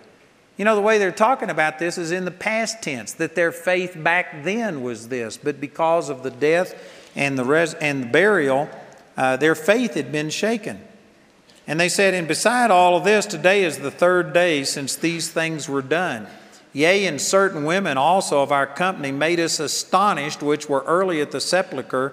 [0.56, 3.52] You know, the way they're talking about this is in the past tense, that their
[3.52, 6.74] faith back then was this, but because of the death
[7.14, 8.68] and the, res- and the burial,
[9.16, 10.80] uh, their faith had been shaken.
[11.66, 15.30] And they said, And beside all of this, today is the third day since these
[15.30, 16.26] things were done.
[16.74, 21.30] Yea, and certain women also of our company made us astonished, which were early at
[21.30, 22.12] the sepulchre.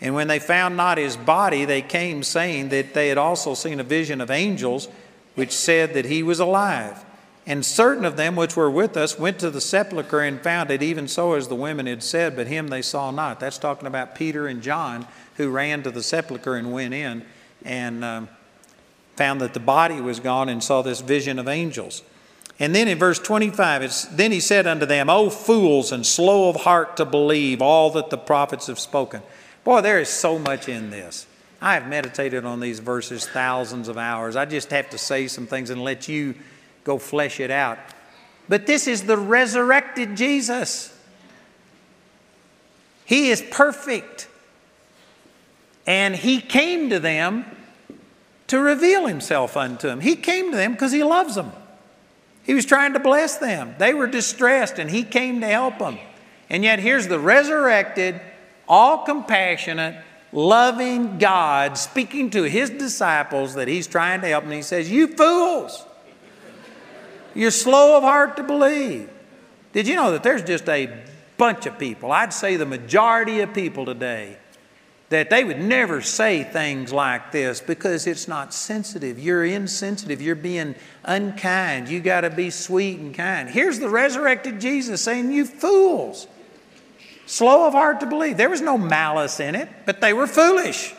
[0.00, 3.80] And when they found not his body, they came saying that they had also seen
[3.80, 4.88] a vision of angels,
[5.34, 7.04] which said that he was alive.
[7.48, 10.82] And certain of them which were with us went to the sepulchre and found it
[10.82, 13.40] even so as the women had said, but him they saw not.
[13.40, 17.24] That's talking about Peter and John who ran to the sepulchre and went in
[17.64, 18.28] and um,
[19.16, 22.02] found that the body was gone and saw this vision of angels.
[22.58, 26.48] And then in verse 25, it's, then he said unto them, O fools and slow
[26.48, 29.22] of heart to believe all that the prophets have spoken.
[29.62, 31.26] Boy, there is so much in this.
[31.60, 34.36] I have meditated on these verses thousands of hours.
[34.36, 36.34] I just have to say some things and let you
[36.84, 37.78] go flesh it out.
[38.48, 40.96] But this is the resurrected Jesus.
[43.04, 44.28] He is perfect.
[45.86, 47.44] And He came to them
[48.46, 50.00] to reveal Himself unto them.
[50.00, 51.52] He came to them because He loves them.
[52.46, 53.74] He was trying to bless them.
[53.78, 55.98] They were distressed, and He came to help them.
[56.48, 58.20] And yet, here's the resurrected,
[58.68, 60.00] all compassionate,
[60.32, 64.44] loving God speaking to His disciples that He's trying to help.
[64.44, 65.84] And He says, You fools!
[67.34, 69.10] You're slow of heart to believe.
[69.72, 70.90] Did you know that there's just a
[71.36, 74.38] bunch of people, I'd say the majority of people today,
[75.08, 79.18] that they would never say things like this because it's not sensitive.
[79.18, 80.20] You're insensitive.
[80.20, 81.88] You're being unkind.
[81.88, 83.48] You got to be sweet and kind.
[83.48, 86.26] Here's the resurrected Jesus saying, You fools,
[87.26, 88.36] slow of heart to believe.
[88.36, 90.92] There was no malice in it, but they were foolish.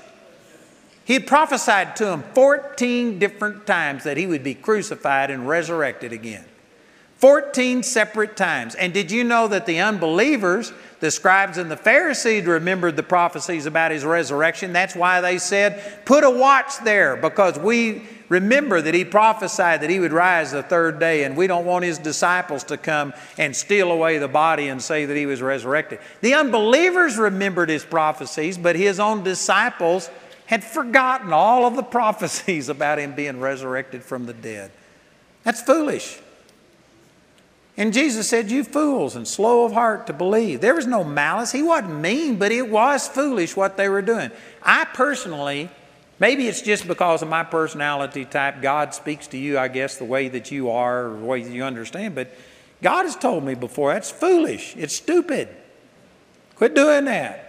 [1.03, 6.11] He had prophesied to them 14 different times that he would be crucified and resurrected
[6.11, 6.43] again.
[7.17, 8.75] 14 separate times.
[8.75, 13.65] And did you know that the unbelievers, the scribes and the Pharisees, remembered the prophecies
[13.65, 14.73] about his resurrection?
[14.73, 19.89] That's why they said, Put a watch there, because we remember that he prophesied that
[19.89, 23.55] he would rise the third day, and we don't want his disciples to come and
[23.55, 25.99] steal away the body and say that he was resurrected.
[26.21, 30.09] The unbelievers remembered his prophecies, but his own disciples
[30.47, 34.71] had forgotten all of the prophecies about him being resurrected from the dead.
[35.43, 36.19] That's foolish.
[37.77, 40.61] And Jesus said, You fools and slow of heart to believe.
[40.61, 41.51] There was no malice.
[41.51, 44.31] He wasn't mean, but it was foolish what they were doing.
[44.63, 45.69] I personally,
[46.19, 50.05] maybe it's just because of my personality type, God speaks to you, I guess, the
[50.05, 52.33] way that you are or the way that you understand, but
[52.81, 54.75] God has told me before that's foolish.
[54.75, 55.49] It's stupid.
[56.55, 57.43] Quit doing that.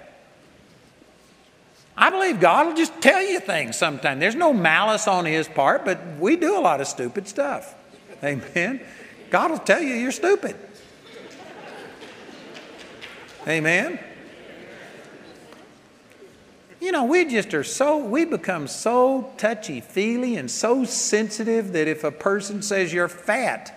[1.96, 4.20] I believe God will just tell you things sometimes.
[4.20, 7.74] There's no malice on His part, but we do a lot of stupid stuff.
[8.22, 8.80] Amen.
[9.30, 10.56] God will tell you you're stupid.
[13.46, 13.98] Amen.
[16.80, 21.88] You know, we just are so, we become so touchy feely and so sensitive that
[21.88, 23.74] if a person says you're fat,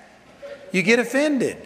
[0.71, 1.57] you get offended.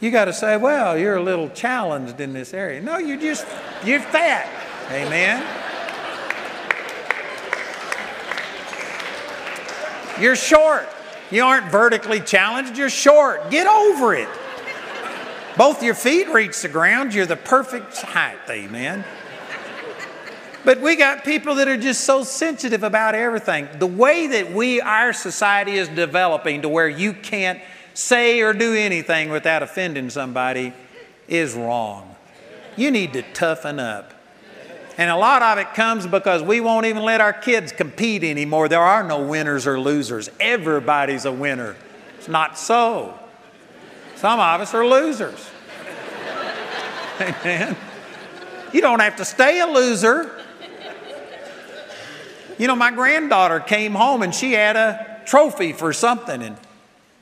[0.00, 2.80] You got to say, well, you're a little challenged in this area.
[2.80, 3.46] No, you're just,
[3.84, 4.48] you're fat.
[4.90, 5.46] Amen.
[10.20, 10.88] You're short.
[11.30, 13.50] You aren't vertically challenged, you're short.
[13.50, 14.28] Get over it.
[15.56, 18.38] Both your feet reach the ground, you're the perfect height.
[18.48, 19.04] Amen.
[20.64, 23.68] But we got people that are just so sensitive about everything.
[23.78, 27.60] The way that we, our society is developing to where you can't
[27.94, 30.74] say or do anything without offending somebody
[31.28, 32.14] is wrong.
[32.76, 34.19] You need to toughen up.
[34.98, 38.68] And a lot of it comes because we won't even let our kids compete anymore.
[38.68, 40.30] There are no winners or losers.
[40.38, 41.76] Everybody's a winner.
[42.18, 43.18] It's not so.
[44.16, 45.48] Some of us are losers.
[47.20, 47.76] Amen.
[48.72, 50.30] You don't have to stay a loser.
[52.58, 56.42] You know, my granddaughter came home and she had a trophy for something.
[56.42, 56.56] And,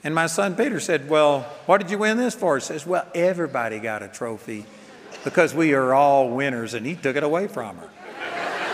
[0.03, 2.57] and my son Peter said, Well, what did you win this for?
[2.57, 4.67] He says, Well, everybody got a trophy
[5.25, 6.75] because we are all winners.
[6.75, 7.89] And he took it away from her.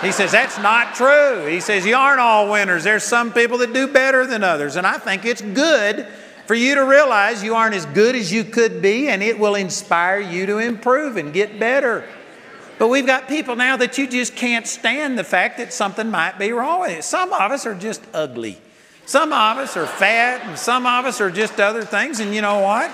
[0.02, 1.46] He says, That's not true.
[1.46, 2.84] He says, You aren't all winners.
[2.84, 4.76] There's some people that do better than others.
[4.76, 6.06] And I think it's good
[6.46, 9.54] for you to realize you aren't as good as you could be, and it will
[9.54, 12.04] inspire you to improve and get better.
[12.78, 16.38] But we've got people now that you just can't stand the fact that something might
[16.38, 17.04] be wrong with it.
[17.04, 18.58] Some of us are just ugly.
[19.06, 22.20] Some of us are fat, and some of us are just other things.
[22.20, 22.90] And you know what?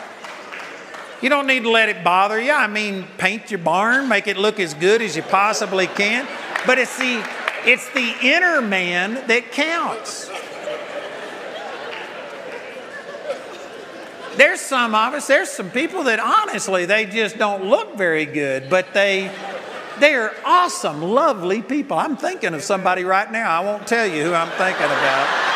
[1.22, 2.52] You don't need to let it bother you.
[2.52, 6.26] I mean, paint your barn, make it look as good as you possibly can.
[6.66, 7.26] But it's the,
[7.64, 10.30] it's the inner man that counts.
[14.36, 18.70] There's some of us, there's some people that honestly, they just don't look very good,
[18.70, 19.30] but they
[20.00, 21.98] they are awesome, lovely people.
[21.98, 23.60] I'm thinking of somebody right now.
[23.60, 25.50] I won't tell you who I'm thinking about.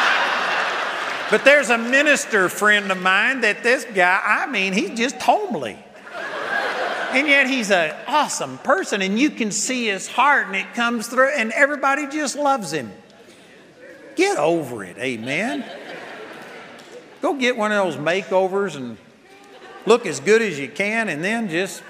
[1.30, 5.78] But there's a minister friend of mine that this guy, I mean, he's just homely.
[7.12, 11.06] And yet he's an awesome person, and you can see his heart, and it comes
[11.06, 12.92] through, and everybody just loves him.
[14.16, 15.64] Get over it, amen.
[17.22, 18.98] Go get one of those makeovers and
[19.86, 21.82] look as good as you can, and then just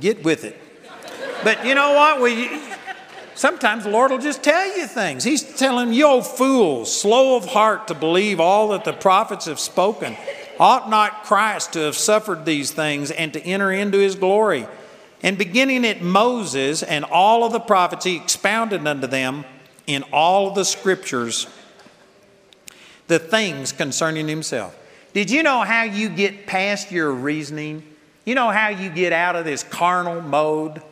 [0.00, 0.56] get with it.
[1.44, 2.20] But you know what?
[2.20, 2.48] We,
[3.34, 5.24] sometimes the Lord will just tell you things.
[5.24, 9.60] He's telling you, oh, fools, slow of heart to believe all that the prophets have
[9.60, 10.16] spoken.
[10.58, 14.66] Ought not Christ to have suffered these things and to enter into his glory?
[15.22, 19.44] And beginning at Moses and all of the prophets, he expounded unto them
[19.86, 21.46] in all the scriptures
[23.08, 24.76] the things concerning himself.
[25.12, 27.82] Did you know how you get past your reasoning?
[28.24, 30.82] You know how you get out of this carnal mode?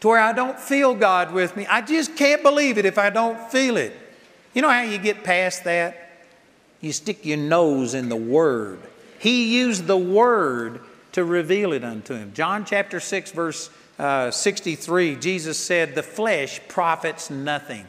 [0.00, 1.66] To where I don't feel God with me.
[1.66, 3.92] I just can't believe it if I don't feel it.
[4.54, 6.24] You know how you get past that?
[6.80, 8.80] You stick your nose in the Word.
[9.18, 10.80] He used the Word
[11.12, 12.32] to reveal it unto him.
[12.34, 17.86] John chapter 6, verse uh, 63, Jesus said, The flesh profits nothing.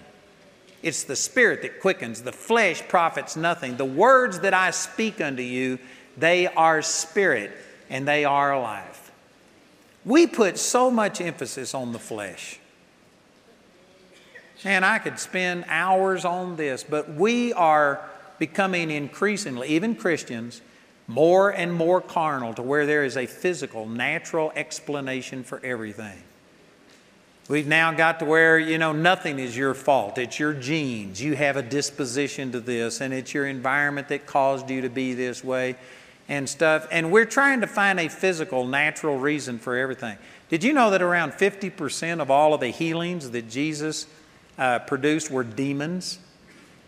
[0.81, 2.23] It's the Spirit that quickens.
[2.23, 3.77] The flesh profits nothing.
[3.77, 5.77] The words that I speak unto you,
[6.17, 7.51] they are spirit
[7.89, 8.88] and they are life.
[10.05, 12.59] We put so much emphasis on the flesh.
[14.63, 20.61] And I could spend hours on this, but we are becoming increasingly, even Christians,
[21.07, 26.23] more and more carnal to where there is a physical, natural explanation for everything.
[27.47, 30.19] We've now got to where, you know, nothing is your fault.
[30.19, 31.19] It's your genes.
[31.19, 35.15] You have a disposition to this, and it's your environment that caused you to be
[35.15, 35.75] this way
[36.29, 36.87] and stuff.
[36.91, 40.17] And we're trying to find a physical, natural reason for everything.
[40.47, 44.07] Did you know that around 50% of all of the healings that Jesus
[44.57, 46.19] uh, produced were demons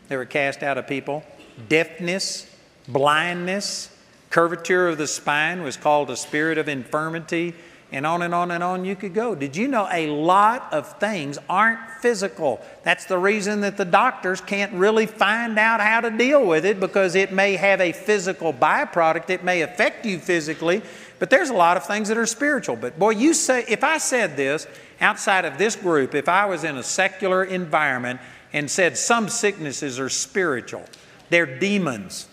[0.08, 1.24] that were cast out of people?
[1.68, 2.50] Deafness,
[2.88, 3.89] blindness,
[4.30, 7.56] curvature of the spine was called a spirit of infirmity.
[7.92, 9.36] And on and on and on you could go.
[9.36, 12.62] Did you know a lot of things aren't physical?
[12.84, 16.80] That's the reason that the doctors can't really find out how to deal with it
[16.80, 20.82] because it may have a physical byproduct, it may affect you physically,
[21.20, 22.78] but there's a lot of things that are spiritual.
[22.78, 24.68] But boy, you say, if I said this
[25.02, 28.22] outside of this group, if I was in a secular environment
[28.54, 30.86] and said some sicknesses are spiritual,
[31.30, 32.28] they're demons,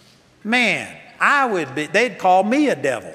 [0.44, 3.12] man, I would be, they'd call me a devil.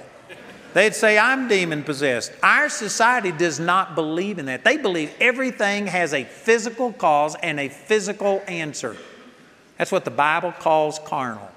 [0.74, 2.32] They'd say, I'm demon possessed.
[2.42, 4.64] Our society does not believe in that.
[4.64, 8.98] They believe everything has a physical cause and a physical answer.
[9.78, 11.50] That's what the Bible calls carnal.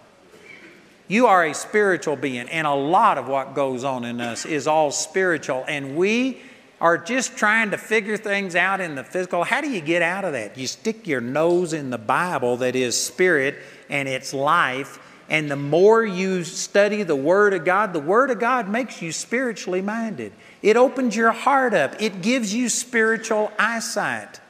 [1.08, 4.66] You are a spiritual being, and a lot of what goes on in us is
[4.66, 6.42] all spiritual, and we
[6.80, 9.44] are just trying to figure things out in the physical.
[9.44, 10.58] How do you get out of that?
[10.58, 13.56] You stick your nose in the Bible that is spirit
[13.88, 14.98] and it's life
[15.28, 19.12] and the more you study the Word of God, the Word of God makes you
[19.12, 20.32] spiritually minded.
[20.62, 24.40] It opens your heart up, it gives you spiritual eyesight.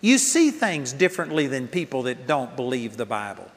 [0.00, 3.50] You see things differently than people that don't believe the Bible.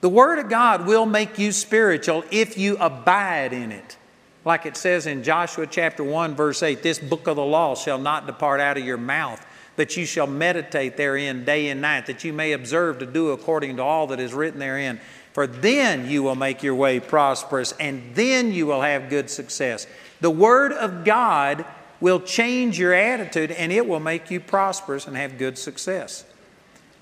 [0.00, 3.96] The Word of God will make you spiritual if you abide in it.
[4.44, 7.98] Like it says in Joshua chapter 1, verse 8 This book of the law shall
[7.98, 9.44] not depart out of your mouth
[9.76, 13.76] that you shall meditate therein day and night, that you may observe to do according
[13.76, 15.00] to all that is written therein.
[15.32, 19.86] For then you will make your way prosperous, and then you will have good success.
[20.20, 21.66] The Word of God
[22.00, 26.24] will change your attitude, and it will make you prosperous and have good success.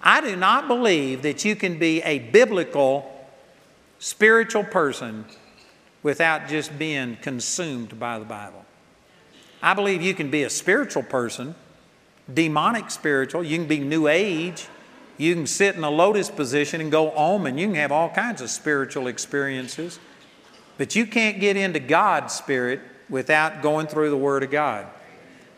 [0.03, 3.27] I do not believe that you can be a biblical,
[4.01, 5.25] spiritual person
[6.03, 8.64] without just being consumed by the Bible.
[9.62, 11.55] I believe you can be a spiritual person
[12.33, 13.45] demonic spiritual.
[13.45, 14.66] You can be new age.
[15.16, 18.09] You can sit in a lotus position and go om, and you can have all
[18.09, 19.99] kinds of spiritual experiences.
[20.77, 24.87] But you can't get into God's spirit without going through the Word of God.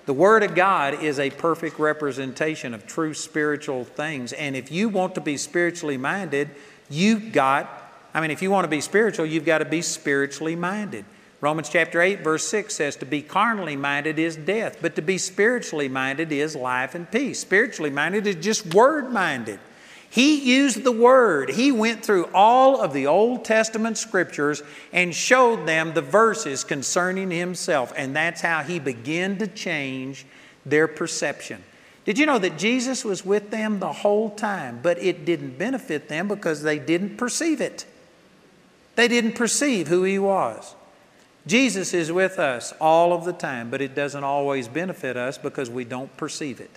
[0.04, 4.32] The Word of God is a perfect representation of true spiritual things.
[4.32, 6.50] And if you want to be spiritually minded,
[6.90, 10.54] you've got, I mean, if you want to be spiritual, you've got to be spiritually
[10.54, 11.04] minded.
[11.46, 15.16] Romans chapter 8, verse 6 says, To be carnally minded is death, but to be
[15.16, 17.38] spiritually minded is life and peace.
[17.38, 19.60] Spiritually minded is just word minded.
[20.10, 21.50] He used the word.
[21.50, 24.60] He went through all of the Old Testament scriptures
[24.92, 30.26] and showed them the verses concerning himself, and that's how he began to change
[30.64, 31.62] their perception.
[32.04, 36.08] Did you know that Jesus was with them the whole time, but it didn't benefit
[36.08, 37.86] them because they didn't perceive it?
[38.96, 40.74] They didn't perceive who he was.
[41.46, 45.70] Jesus is with us all of the time, but it doesn't always benefit us because
[45.70, 46.70] we don't perceive it.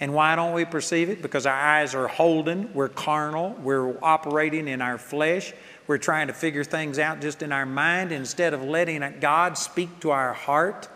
[0.00, 1.22] And why don't we perceive it?
[1.22, 5.54] Because our eyes are holden, we're carnal, we're operating in our flesh,
[5.86, 10.00] we're trying to figure things out just in our mind instead of letting God speak
[10.00, 10.88] to our heart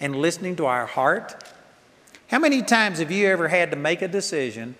[0.00, 1.44] and listening to our heart.
[2.28, 4.74] How many times have you ever had to make a decision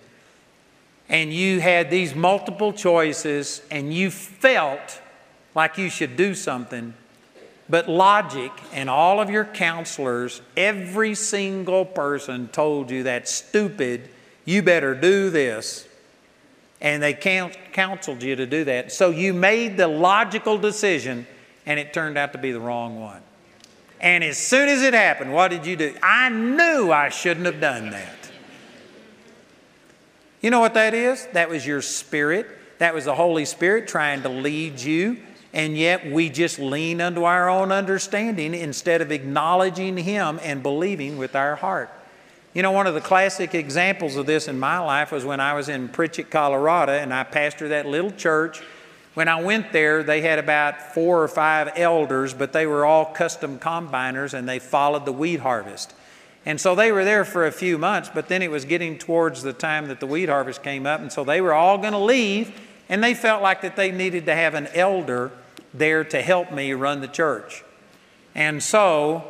[1.07, 4.99] and you had these multiple choices and you felt
[5.53, 6.95] like you should do something,
[7.69, 14.09] but logic and all of your counselors, every single person told you that's stupid,
[14.45, 15.87] you better do this.
[16.81, 18.91] And they counseled you to do that.
[18.91, 21.25] So you made the logical decision
[21.65, 23.21] and it turned out to be the wrong one.
[24.01, 25.95] And as soon as it happened, what did you do?
[26.03, 28.31] I knew I shouldn't have done that.
[30.41, 31.25] You know what that is?
[31.31, 32.45] That was your spirit.
[32.79, 35.19] That was the Holy Spirit trying to lead you
[35.53, 41.17] and yet we just lean unto our own understanding instead of acknowledging Him and believing
[41.17, 41.91] with our heart.
[42.53, 45.53] You know, one of the classic examples of this in my life was when I
[45.53, 48.61] was in Pritchett, Colorado, and I pastored that little church.
[49.13, 53.05] When I went there, they had about four or five elders, but they were all
[53.05, 55.93] custom combiners and they followed the wheat harvest.
[56.45, 59.43] And so they were there for a few months, but then it was getting towards
[59.43, 61.99] the time that the wheat harvest came up, and so they were all going to
[61.99, 65.31] leave, and they felt like that they needed to have an elder
[65.73, 67.63] there to help me run the church.
[68.35, 69.23] And so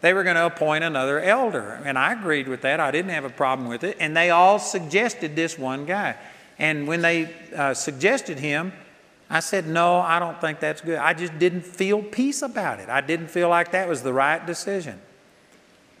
[0.00, 1.80] they were going to appoint another elder.
[1.84, 2.80] And I agreed with that.
[2.80, 3.96] I didn't have a problem with it.
[4.00, 6.16] And they all suggested this one guy.
[6.58, 8.72] And when they uh, suggested him,
[9.28, 10.98] I said, No, I don't think that's good.
[10.98, 12.88] I just didn't feel peace about it.
[12.88, 15.00] I didn't feel like that was the right decision.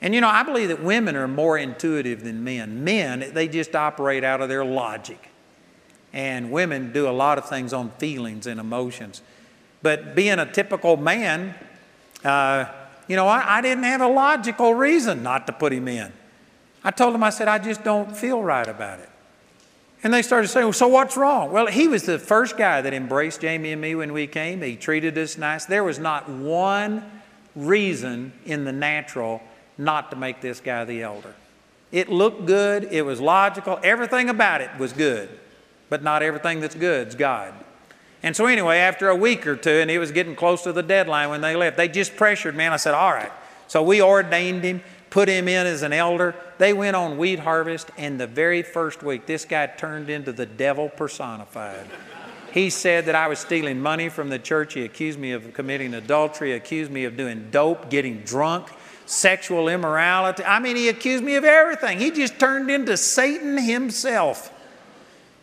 [0.00, 2.84] And you know, I believe that women are more intuitive than men.
[2.84, 5.30] Men, they just operate out of their logic.
[6.12, 9.22] And women do a lot of things on feelings and emotions.
[9.86, 11.54] But being a typical man,
[12.24, 12.64] uh,
[13.06, 16.12] you know, I, I didn't have a logical reason not to put him in.
[16.82, 19.08] I told him, I said, I just don't feel right about it.
[20.02, 21.52] And they started saying, well, So what's wrong?
[21.52, 24.60] Well, he was the first guy that embraced Jamie and me when we came.
[24.60, 25.66] He treated us nice.
[25.66, 27.08] There was not one
[27.54, 29.40] reason in the natural
[29.78, 31.36] not to make this guy the elder.
[31.92, 35.28] It looked good, it was logical, everything about it was good,
[35.88, 37.54] but not everything that's good is God.
[38.22, 40.82] And so, anyway, after a week or two, and it was getting close to the
[40.82, 43.32] deadline when they left, they just pressured me, and I said, All right.
[43.68, 46.34] So we ordained him, put him in as an elder.
[46.58, 50.46] They went on wheat harvest, and the very first week, this guy turned into the
[50.46, 51.86] devil personified.
[52.52, 54.72] He said that I was stealing money from the church.
[54.74, 58.68] He accused me of committing adultery, accused me of doing dope, getting drunk,
[59.04, 60.42] sexual immorality.
[60.42, 61.98] I mean, he accused me of everything.
[61.98, 64.52] He just turned into Satan himself.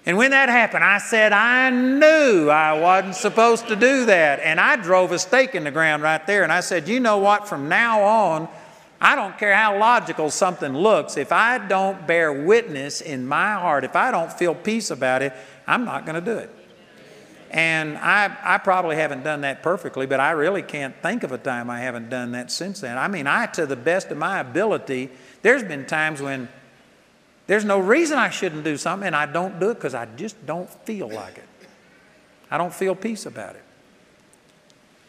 [0.05, 4.41] And when that happened, I said, I knew I wasn't supposed to do that.
[4.41, 6.43] And I drove a stake in the ground right there.
[6.43, 7.47] And I said, You know what?
[7.47, 8.49] From now on,
[8.99, 11.15] I don't care how logical something looks.
[11.15, 15.33] If I don't bear witness in my heart, if I don't feel peace about it,
[15.67, 16.49] I'm not going to do it.
[17.51, 21.37] And I, I probably haven't done that perfectly, but I really can't think of a
[21.37, 22.97] time I haven't done that since then.
[22.97, 25.11] I mean, I, to the best of my ability,
[25.43, 26.49] there's been times when
[27.47, 30.45] there's no reason I shouldn't do something, and I don't do it because I just
[30.45, 31.47] don't feel like it.
[32.49, 33.63] I don't feel peace about it.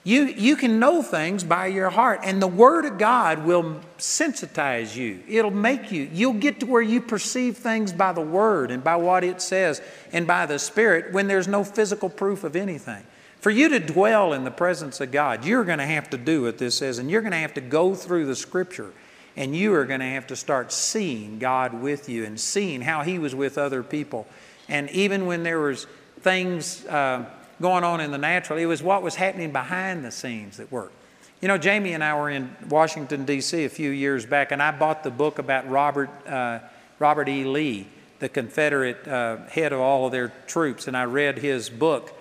[0.07, 4.95] You, you can know things by your heart, and the Word of God will sensitize
[4.95, 5.23] you.
[5.27, 8.97] It'll make you, you'll get to where you perceive things by the Word and by
[8.97, 9.81] what it says
[10.13, 13.03] and by the Spirit when there's no physical proof of anything.
[13.41, 16.43] For you to dwell in the presence of God, you're going to have to do
[16.43, 18.93] what this says, and you're going to have to go through the Scripture
[19.37, 23.03] and you are going to have to start seeing God with you and seeing how
[23.03, 24.27] He was with other people.
[24.69, 25.87] And even when there was
[26.21, 27.25] things uh,
[27.61, 30.95] going on in the natural, it was what was happening behind the scenes that worked.
[31.41, 33.65] You know, Jamie and I were in Washington, D.C.
[33.65, 36.61] a few years back, and I bought the book about Robert, uh,
[36.99, 37.45] Robert E.
[37.45, 37.87] Lee,
[38.19, 42.17] the Confederate uh, head of all of their troops, and I read his book.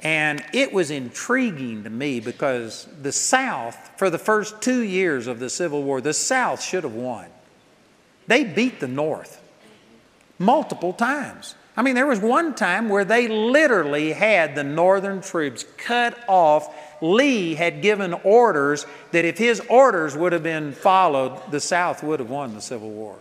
[0.00, 5.38] And it was intriguing to me because the South, for the first two years of
[5.38, 7.26] the Civil War, the South should have won.
[8.26, 9.40] They beat the North
[10.38, 11.54] multiple times.
[11.76, 16.72] I mean, there was one time where they literally had the Northern troops cut off.
[17.02, 22.20] Lee had given orders that if his orders would have been followed, the South would
[22.20, 23.18] have won the Civil War.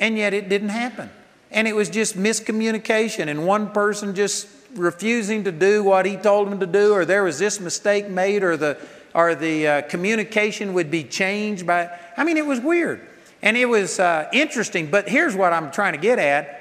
[0.00, 1.10] And yet it didn't happen.
[1.52, 6.50] And it was just miscommunication, and one person just refusing to do what he told
[6.50, 8.78] them to do, or there was this mistake made, or the,
[9.14, 11.90] or the uh, communication would be changed by.
[12.16, 13.06] I mean, it was weird.
[13.42, 16.58] And it was uh, interesting, but here's what I'm trying to get at.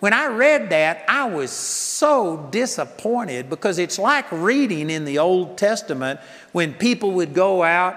[0.00, 5.56] When I read that, I was so disappointed because it's like reading in the Old
[5.56, 6.20] Testament
[6.52, 7.96] when people would go out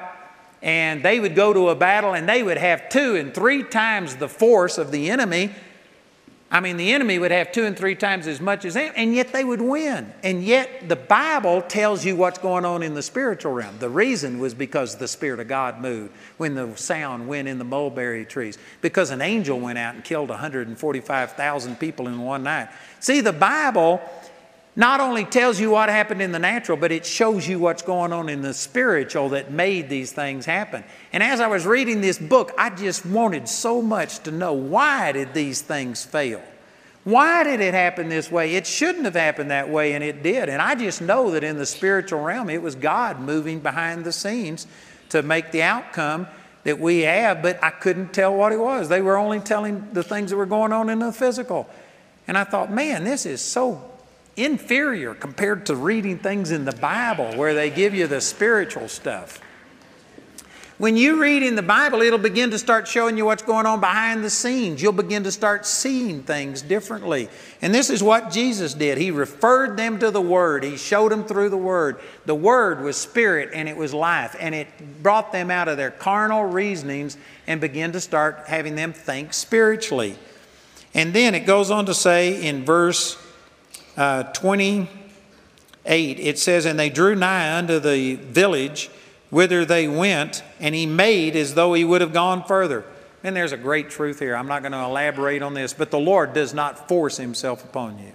[0.62, 4.16] and they would go to a battle and they would have two and three times
[4.16, 5.52] the force of the enemy
[6.50, 9.14] I mean, the enemy would have two and three times as much as them, and
[9.14, 10.14] yet they would win.
[10.24, 13.80] And yet the Bible tells you what's going on in the spiritual realm.
[13.80, 17.66] The reason was because the Spirit of God moved when the sound went in the
[17.66, 22.70] mulberry trees, because an angel went out and killed 145,000 people in one night.
[23.02, 24.02] See, the Bible
[24.78, 28.14] not only tells you what happened in the natural, but it shows you what's going
[28.14, 30.84] on in the spiritual that made these things happen.
[31.12, 35.14] And as I was reading this book, I just wanted so much to know why
[35.14, 36.44] did these things fail?
[37.06, 38.54] Why did it happen this way?
[38.54, 40.48] It shouldn't have happened that way, and it did.
[40.48, 44.12] And I just know that in the spiritual realm, it was God moving behind the
[44.12, 44.68] scenes
[45.10, 46.28] to make the outcome
[46.66, 48.90] that we have, but I couldn't tell what it was.
[48.90, 51.68] They were only telling the things that were going on in the physical.
[52.28, 53.90] And I thought, man, this is so
[54.38, 59.42] inferior compared to reading things in the Bible where they give you the spiritual stuff.
[60.78, 63.80] When you read in the Bible, it'll begin to start showing you what's going on
[63.80, 64.80] behind the scenes.
[64.80, 67.30] You'll begin to start seeing things differently.
[67.64, 69.00] And this is what Jesus did.
[69.00, 72.00] He referred them to the Word, He showed them through the Word.
[72.28, 74.68] The Word was spirit and it was life, and it
[75.02, 77.18] brought them out of their carnal reasonings
[77.48, 80.16] and began to start having them think spiritually.
[80.94, 83.18] And then it goes on to say in verse
[83.98, 88.90] uh, 28, it says, And they drew nigh unto the village
[89.30, 92.86] whither they went, and he made as though he would have gone further.
[93.24, 94.36] And there's a great truth here.
[94.36, 98.00] I'm not going to elaborate on this, but the Lord does not force himself upon
[98.00, 98.14] you.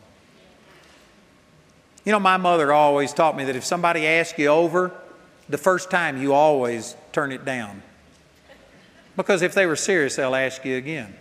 [2.04, 4.92] You know, my mother always taught me that if somebody asks you over,
[5.48, 7.82] the first time you always turn it down.
[9.16, 11.14] Because if they were serious, they'll ask you again.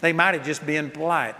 [0.00, 1.34] They might have just been polite.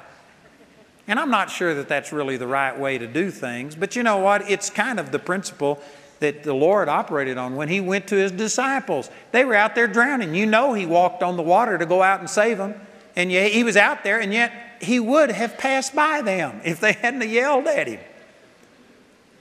[1.08, 4.02] And I'm not sure that that's really the right way to do things, but you
[4.02, 4.48] know what?
[4.48, 5.82] It's kind of the principle
[6.20, 9.10] that the Lord operated on when He went to His disciples.
[9.32, 10.34] They were out there drowning.
[10.34, 12.74] You know, He walked on the water to go out and save them,
[13.16, 14.52] and yet He was out there, and yet
[14.82, 18.00] He would have passed by them if they hadn't yelled at Him.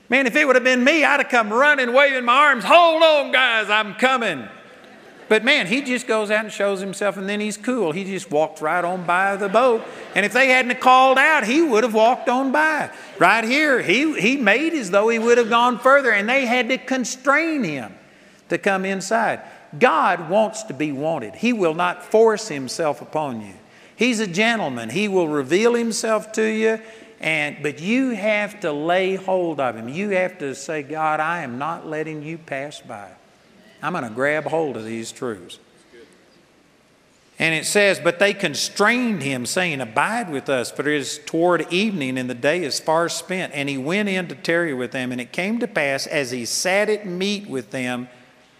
[0.09, 2.63] Man, if it would have been me, I'd have come running, waving my arms.
[2.63, 4.47] Hold on, guys, I'm coming.
[5.29, 7.91] But man, he just goes out and shows himself, and then he's cool.
[7.91, 9.83] He just walked right on by the boat.
[10.15, 12.89] And if they hadn't called out, he would have walked on by.
[13.19, 16.69] Right here, he, he made as though he would have gone further, and they had
[16.69, 17.93] to constrain him
[18.49, 19.41] to come inside.
[19.77, 23.53] God wants to be wanted, He will not force Himself upon you.
[23.95, 26.79] He's a gentleman, He will reveal Himself to you.
[27.19, 29.89] And, but you have to lay hold of him.
[29.89, 33.09] You have to say, God, I am not letting you pass by.
[33.81, 35.59] I'm going to grab hold of these truths.
[37.39, 41.71] And it says, But they constrained him, saying, Abide with us, for it is toward
[41.71, 43.53] evening, and the day is far spent.
[43.53, 45.11] And he went in to tarry with them.
[45.11, 48.09] And it came to pass, as he sat at meat with them,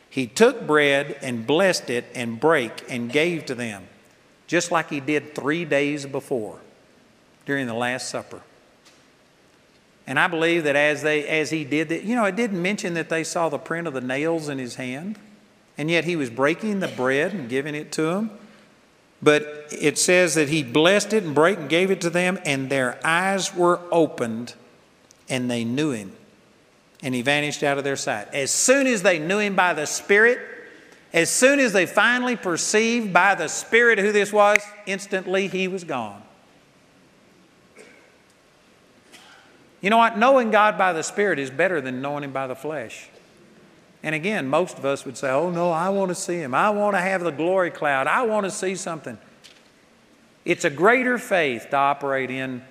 [0.09, 3.87] he took bread and blessed it and brake and gave to them,
[4.45, 6.59] just like he did three days before
[7.45, 8.41] during the Last Supper.
[10.07, 12.93] And I believe that as, they, as he did that, you know, it didn't mention
[12.93, 15.19] that they saw the print of the nails in his hand,
[15.77, 18.31] and yet he was breaking the bread and giving it to them.
[19.21, 22.69] But it says that he blessed it and broke and gave it to them, and
[22.69, 24.53] their eyes were opened,
[25.27, 26.13] and they knew him.
[27.03, 28.33] And he vanished out of their sight.
[28.33, 30.39] As soon as they knew him by the Spirit,
[31.13, 35.83] as soon as they finally perceived by the Spirit who this was, instantly he was
[35.83, 36.23] gone.
[39.87, 40.17] You know what?
[40.17, 43.07] Knowing God by the Spirit is better than knowing Him by the flesh.
[44.03, 46.53] And again, most of us would say, Oh, no, I want to see Him.
[46.53, 48.05] I want to have the glory cloud.
[48.05, 49.17] I want to see something.
[50.43, 52.63] It's a greater faith to operate in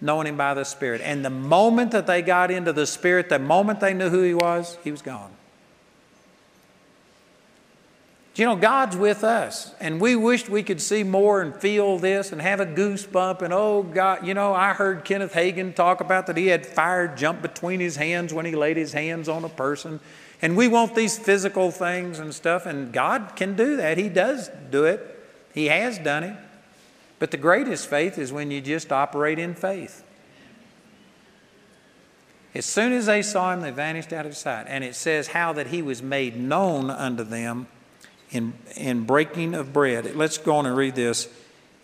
[0.00, 1.00] knowing Him by the Spirit.
[1.00, 4.34] And the moment that they got into the Spirit, the moment they knew who He
[4.34, 5.32] was, He was gone.
[8.34, 12.32] You know, God's with us, and we wished we could see more and feel this
[12.32, 13.42] and have a goosebump.
[13.42, 17.14] And oh, God, you know, I heard Kenneth Hagin talk about that he had fire
[17.14, 20.00] jump between his hands when he laid his hands on a person.
[20.40, 23.98] And we want these physical things and stuff, and God can do that.
[23.98, 25.20] He does do it,
[25.52, 26.36] He has done it.
[27.18, 30.04] But the greatest faith is when you just operate in faith.
[32.54, 34.66] As soon as they saw him, they vanished out of sight.
[34.68, 37.66] And it says how that he was made known unto them
[38.32, 40.16] in, in breaking of bread.
[40.16, 41.28] Let's go on and read this.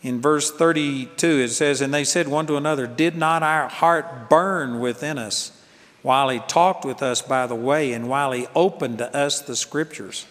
[0.03, 4.31] In verse 32, it says, And they said one to another, Did not our heart
[4.31, 5.53] burn within us
[6.03, 9.57] while he talked with us by the way and while he opened to us the
[9.57, 10.27] scriptures?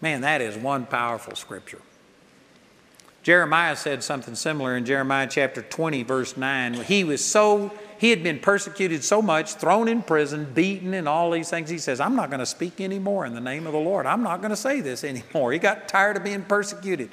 [0.00, 1.80] Man, that is one powerful scripture.
[3.26, 6.74] Jeremiah said something similar in Jeremiah chapter 20, verse 9.
[6.74, 11.32] He was so he had been persecuted so much, thrown in prison, beaten, and all
[11.32, 11.68] these things.
[11.68, 14.06] He says, I'm not going to speak anymore in the name of the Lord.
[14.06, 15.50] I'm not going to say this anymore.
[15.50, 17.10] He got tired of being persecuted.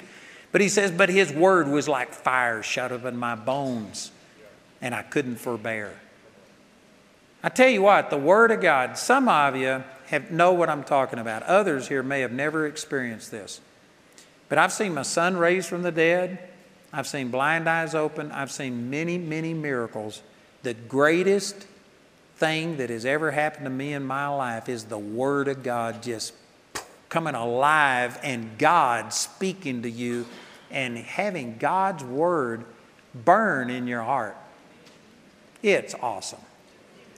[0.52, 4.12] But he says, But his word was like fire shut up in my bones,
[4.80, 5.98] and I couldn't forbear.
[7.42, 10.84] I tell you what, the Word of God, some of you have, know what I'm
[10.84, 11.42] talking about.
[11.42, 13.60] Others here may have never experienced this.
[14.54, 16.38] But I've seen my son raised from the dead.
[16.92, 18.30] I've seen blind eyes open.
[18.30, 20.22] I've seen many, many miracles
[20.62, 21.66] the greatest
[22.36, 26.04] thing that has ever happened to me in my life is the Word of God
[26.04, 26.34] just
[27.08, 30.24] coming alive and God speaking to you
[30.70, 32.64] and having God's Word
[33.12, 34.36] burn in your heart.
[35.64, 36.38] It's awesome.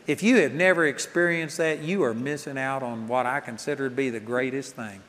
[0.07, 3.95] If you have never experienced that, you are missing out on what I consider to
[3.95, 5.03] be the greatest thing.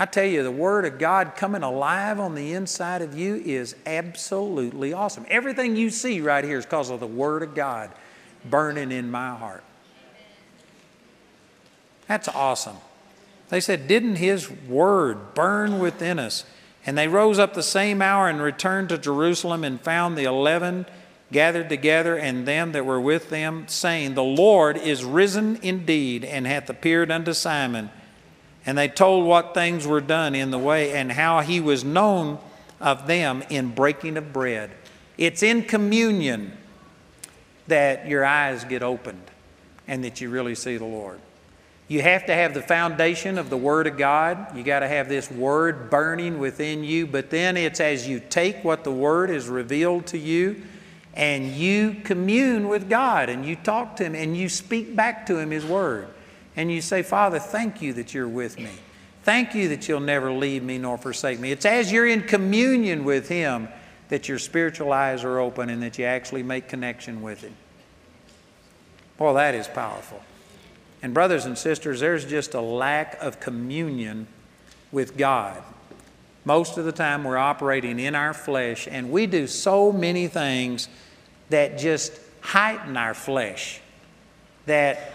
[0.00, 3.74] I tell you, the Word of God coming alive on the inside of you is
[3.84, 5.26] absolutely awesome.
[5.28, 7.90] Everything you see right here is because of the Word of God
[8.44, 9.64] burning in my heart.
[12.06, 12.76] That's awesome.
[13.48, 16.44] They said, Didn't His Word burn within us?
[16.86, 20.86] And they rose up the same hour and returned to Jerusalem and found the eleven
[21.32, 26.46] gathered together and them that were with them, saying, The Lord is risen indeed and
[26.46, 27.90] hath appeared unto Simon.
[28.68, 32.38] And they told what things were done in the way and how he was known
[32.82, 34.70] of them in breaking of bread.
[35.16, 36.52] It's in communion
[37.66, 39.22] that your eyes get opened
[39.86, 41.18] and that you really see the Lord.
[41.88, 44.54] You have to have the foundation of the Word of God.
[44.54, 47.06] You got to have this Word burning within you.
[47.06, 50.62] But then it's as you take what the Word has revealed to you
[51.14, 55.38] and you commune with God and you talk to Him and you speak back to
[55.38, 56.08] Him His Word
[56.58, 58.72] and you say, Father, thank you that you're with me.
[59.22, 61.52] Thank you that you'll never leave me nor forsake me.
[61.52, 63.68] It's as you're in communion with Him
[64.08, 67.54] that your spiritual eyes are open and that you actually make connection with Him.
[69.20, 70.20] Well, that is powerful.
[71.00, 74.26] And, brothers and sisters, there's just a lack of communion
[74.90, 75.62] with God.
[76.44, 80.88] Most of the time, we're operating in our flesh, and we do so many things
[81.50, 83.80] that just heighten our flesh
[84.66, 85.12] that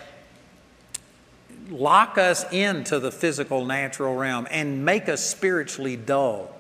[1.74, 6.56] lock us into the physical, natural realm and make us spiritually dull.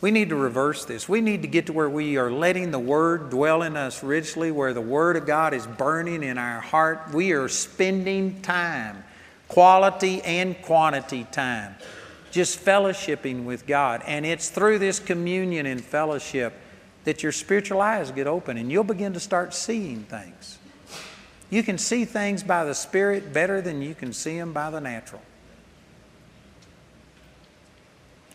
[0.00, 1.08] We need to reverse this.
[1.08, 4.52] We need to get to where we are letting the Word dwell in us richly,
[4.52, 7.12] where the Word of God is burning in our heart.
[7.12, 9.02] We are spending time,
[9.48, 11.74] quality and quantity time,
[12.30, 14.02] just fellowshipping with God.
[14.06, 16.52] And it's through this communion and fellowship
[17.02, 20.57] that your spiritual eyes get open and you'll begin to start seeing things.
[21.50, 24.80] You can see things by the Spirit better than you can see them by the
[24.80, 25.22] natural.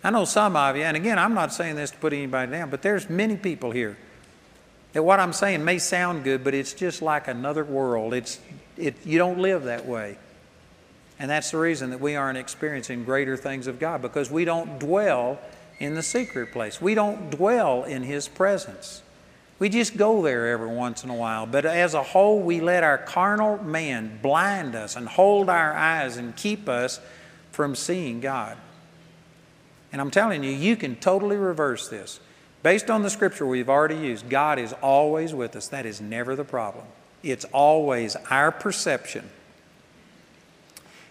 [0.04, 2.70] I know some of you, and again, I'm not saying this to put anybody down,
[2.70, 3.98] but there's many people here
[4.92, 8.14] that what I'm saying may sound good, but it's just like another world.
[8.14, 8.40] It's,
[8.78, 10.18] it, you don't live that way.
[11.20, 14.80] And that's the reason that we aren't experiencing greater things of God because we don't
[14.80, 15.40] dwell
[15.80, 16.82] in the secret place.
[16.82, 19.03] We don't dwell in His presence.
[19.64, 21.46] We just go there every once in a while.
[21.46, 26.18] But as a whole, we let our carnal man blind us and hold our eyes
[26.18, 27.00] and keep us
[27.54, 28.58] from seeing God.
[29.94, 32.20] And I'm telling you, you can totally reverse this.
[32.62, 35.70] Based on the scripture we've already used, God is always with us.
[35.70, 36.84] That is never the problem.
[37.24, 39.30] It's always our perception.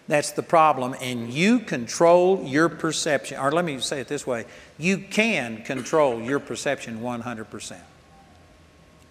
[0.07, 0.95] That's the problem.
[1.01, 3.39] And you control your perception.
[3.39, 4.45] Or let me say it this way
[4.77, 7.77] you can control your perception 100%.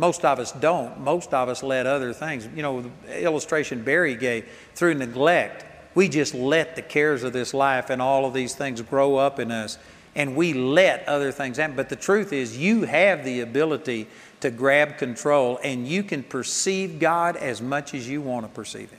[0.03, 0.99] Most of us don't.
[0.99, 6.09] Most of us let other things, you know, the illustration Barry gave, through neglect, we
[6.09, 9.53] just let the cares of this life and all of these things grow up in
[9.53, 9.79] us
[10.17, 11.77] and we let other things happen.
[11.77, 14.09] But the truth is, you have the ability
[14.41, 18.91] to grab control and you can perceive God as much as you want to perceive
[18.91, 18.99] Him.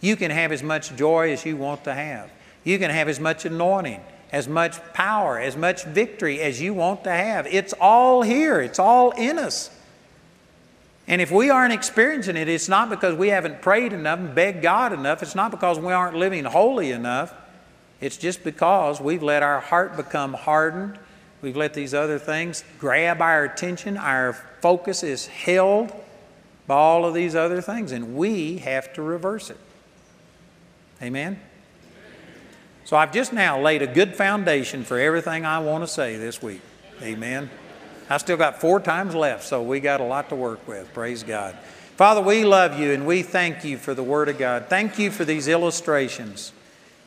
[0.00, 2.32] You can have as much joy as you want to have.
[2.64, 4.00] You can have as much anointing,
[4.32, 7.46] as much power, as much victory as you want to have.
[7.46, 9.70] It's all here, it's all in us.
[11.08, 14.62] And if we aren't experiencing it, it's not because we haven't prayed enough and begged
[14.62, 15.22] God enough.
[15.22, 17.34] It's not because we aren't living holy enough.
[18.00, 20.98] It's just because we've let our heart become hardened.
[21.40, 23.96] We've let these other things grab our attention.
[23.96, 25.92] Our focus is held
[26.66, 29.58] by all of these other things, and we have to reverse it.
[31.02, 31.40] Amen?
[32.84, 36.40] So I've just now laid a good foundation for everything I want to say this
[36.40, 36.60] week.
[37.00, 37.50] Amen.
[38.08, 40.92] I still got four times left, so we got a lot to work with.
[40.92, 41.56] Praise God.
[41.96, 44.66] Father, we love you and we thank you for the Word of God.
[44.68, 46.52] Thank you for these illustrations.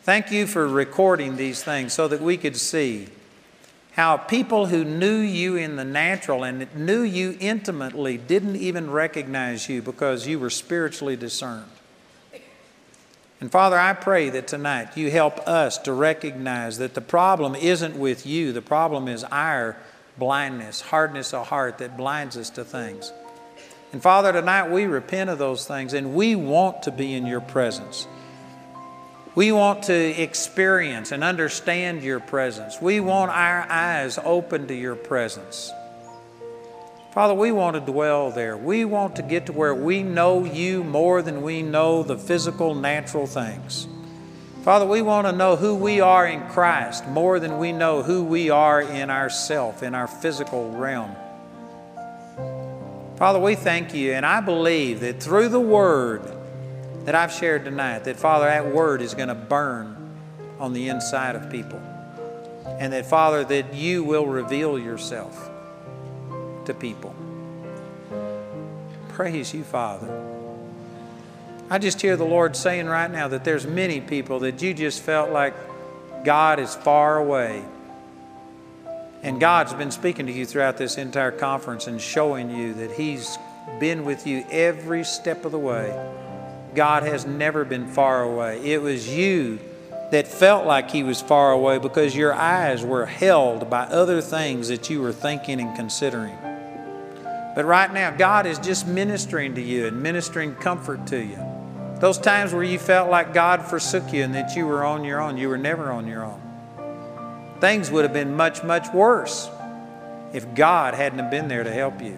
[0.03, 3.07] Thank you for recording these things so that we could see
[3.93, 9.67] how people who knew you in the natural and knew you intimately didn't even recognize
[9.67, 11.71] you because you were spiritually discerned.
[13.41, 17.97] And Father, I pray that tonight you help us to recognize that the problem isn't
[17.97, 19.77] with you, the problem is our
[20.17, 23.11] blindness, hardness of heart that blinds us to things.
[23.91, 27.41] And Father, tonight we repent of those things and we want to be in your
[27.41, 28.07] presence.
[29.35, 32.81] We want to experience and understand your presence.
[32.81, 35.71] We want our eyes open to your presence.
[37.11, 38.57] Father, we want to dwell there.
[38.57, 42.75] We want to get to where we know you more than we know the physical,
[42.75, 43.87] natural things.
[44.65, 48.23] Father, we want to know who we are in Christ more than we know who
[48.23, 51.15] we are in ourself, in our physical realm.
[53.17, 56.23] Father, we thank you, and I believe that through the word
[57.03, 60.09] that I've shared tonight, that Father, that word is going to burn
[60.59, 61.79] on the inside of people.
[62.65, 65.47] And that, Father, that you will reveal yourself
[66.65, 67.13] to people.
[69.09, 70.24] Praise you, Father.
[71.67, 75.01] I just hear the Lord saying right now that there's many people that you just
[75.01, 75.55] felt like
[76.23, 77.63] God is far away.
[79.23, 83.39] And God's been speaking to you throughout this entire conference and showing you that He's
[83.79, 85.91] been with you every step of the way.
[86.75, 88.63] God has never been far away.
[88.63, 89.59] It was you
[90.11, 94.67] that felt like He was far away because your eyes were held by other things
[94.67, 96.37] that you were thinking and considering.
[97.55, 101.44] But right now, God is just ministering to you and ministering comfort to you.
[101.99, 105.21] Those times where you felt like God forsook you and that you were on your
[105.21, 106.41] own, you were never on your own.
[107.61, 109.49] Things would have been much, much worse
[110.33, 112.17] if God hadn't have been there to help you.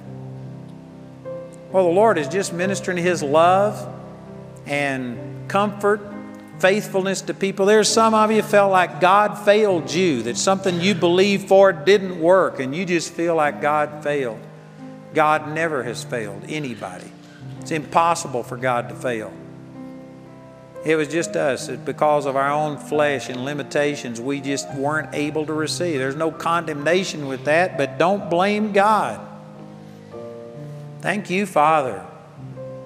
[1.71, 3.93] Well, the Lord is just ministering His love
[4.65, 6.01] and comfort,
[6.59, 7.67] faithfulness to people.
[7.67, 12.19] There's some of you felt like God failed you, that something you believed for didn't
[12.19, 14.39] work, and you just feel like God failed.
[15.13, 17.11] God never has failed anybody.
[17.61, 19.31] It's impossible for God to fail.
[20.87, 21.67] It was just us.
[21.67, 25.99] Because of our own flesh and limitations, we just weren't able to receive.
[25.99, 29.19] There's no condemnation with that, but don't blame God.
[31.01, 32.05] Thank you, Father,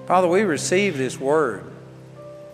[0.06, 1.64] Father, we receive this word.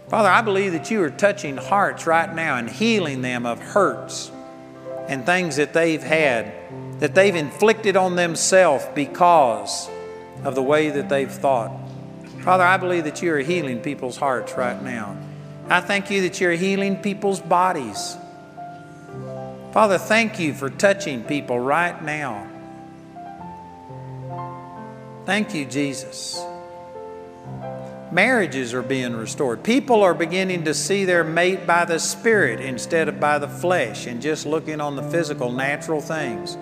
[0.08, 4.30] Father, I believe that you are touching hearts right now and healing them of hurts
[5.08, 6.52] and things that they've had,
[7.00, 9.88] that they've inflicted on themselves because
[10.44, 11.72] of the way that they've thought.
[12.42, 15.16] Father, I believe that you are healing people's hearts right now.
[15.70, 18.16] I thank you that you're healing people's bodies.
[19.72, 22.46] Father, thank you for touching people right now.
[25.26, 26.42] Thank you, Jesus.
[28.10, 29.62] Marriages are being restored.
[29.62, 34.06] People are beginning to see their mate by the Spirit instead of by the flesh
[34.06, 36.56] and just looking on the physical, natural things.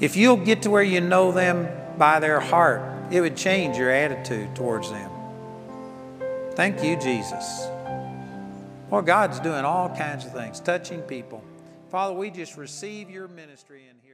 [0.00, 1.68] If you'll get to where you know them
[1.98, 5.10] by their heart, it would change your attitude towards them.
[6.54, 7.66] Thank you, Jesus.
[8.90, 11.44] Well, God's doing all kinds of things, touching people.
[11.90, 14.09] Father, we just receive your ministry in here.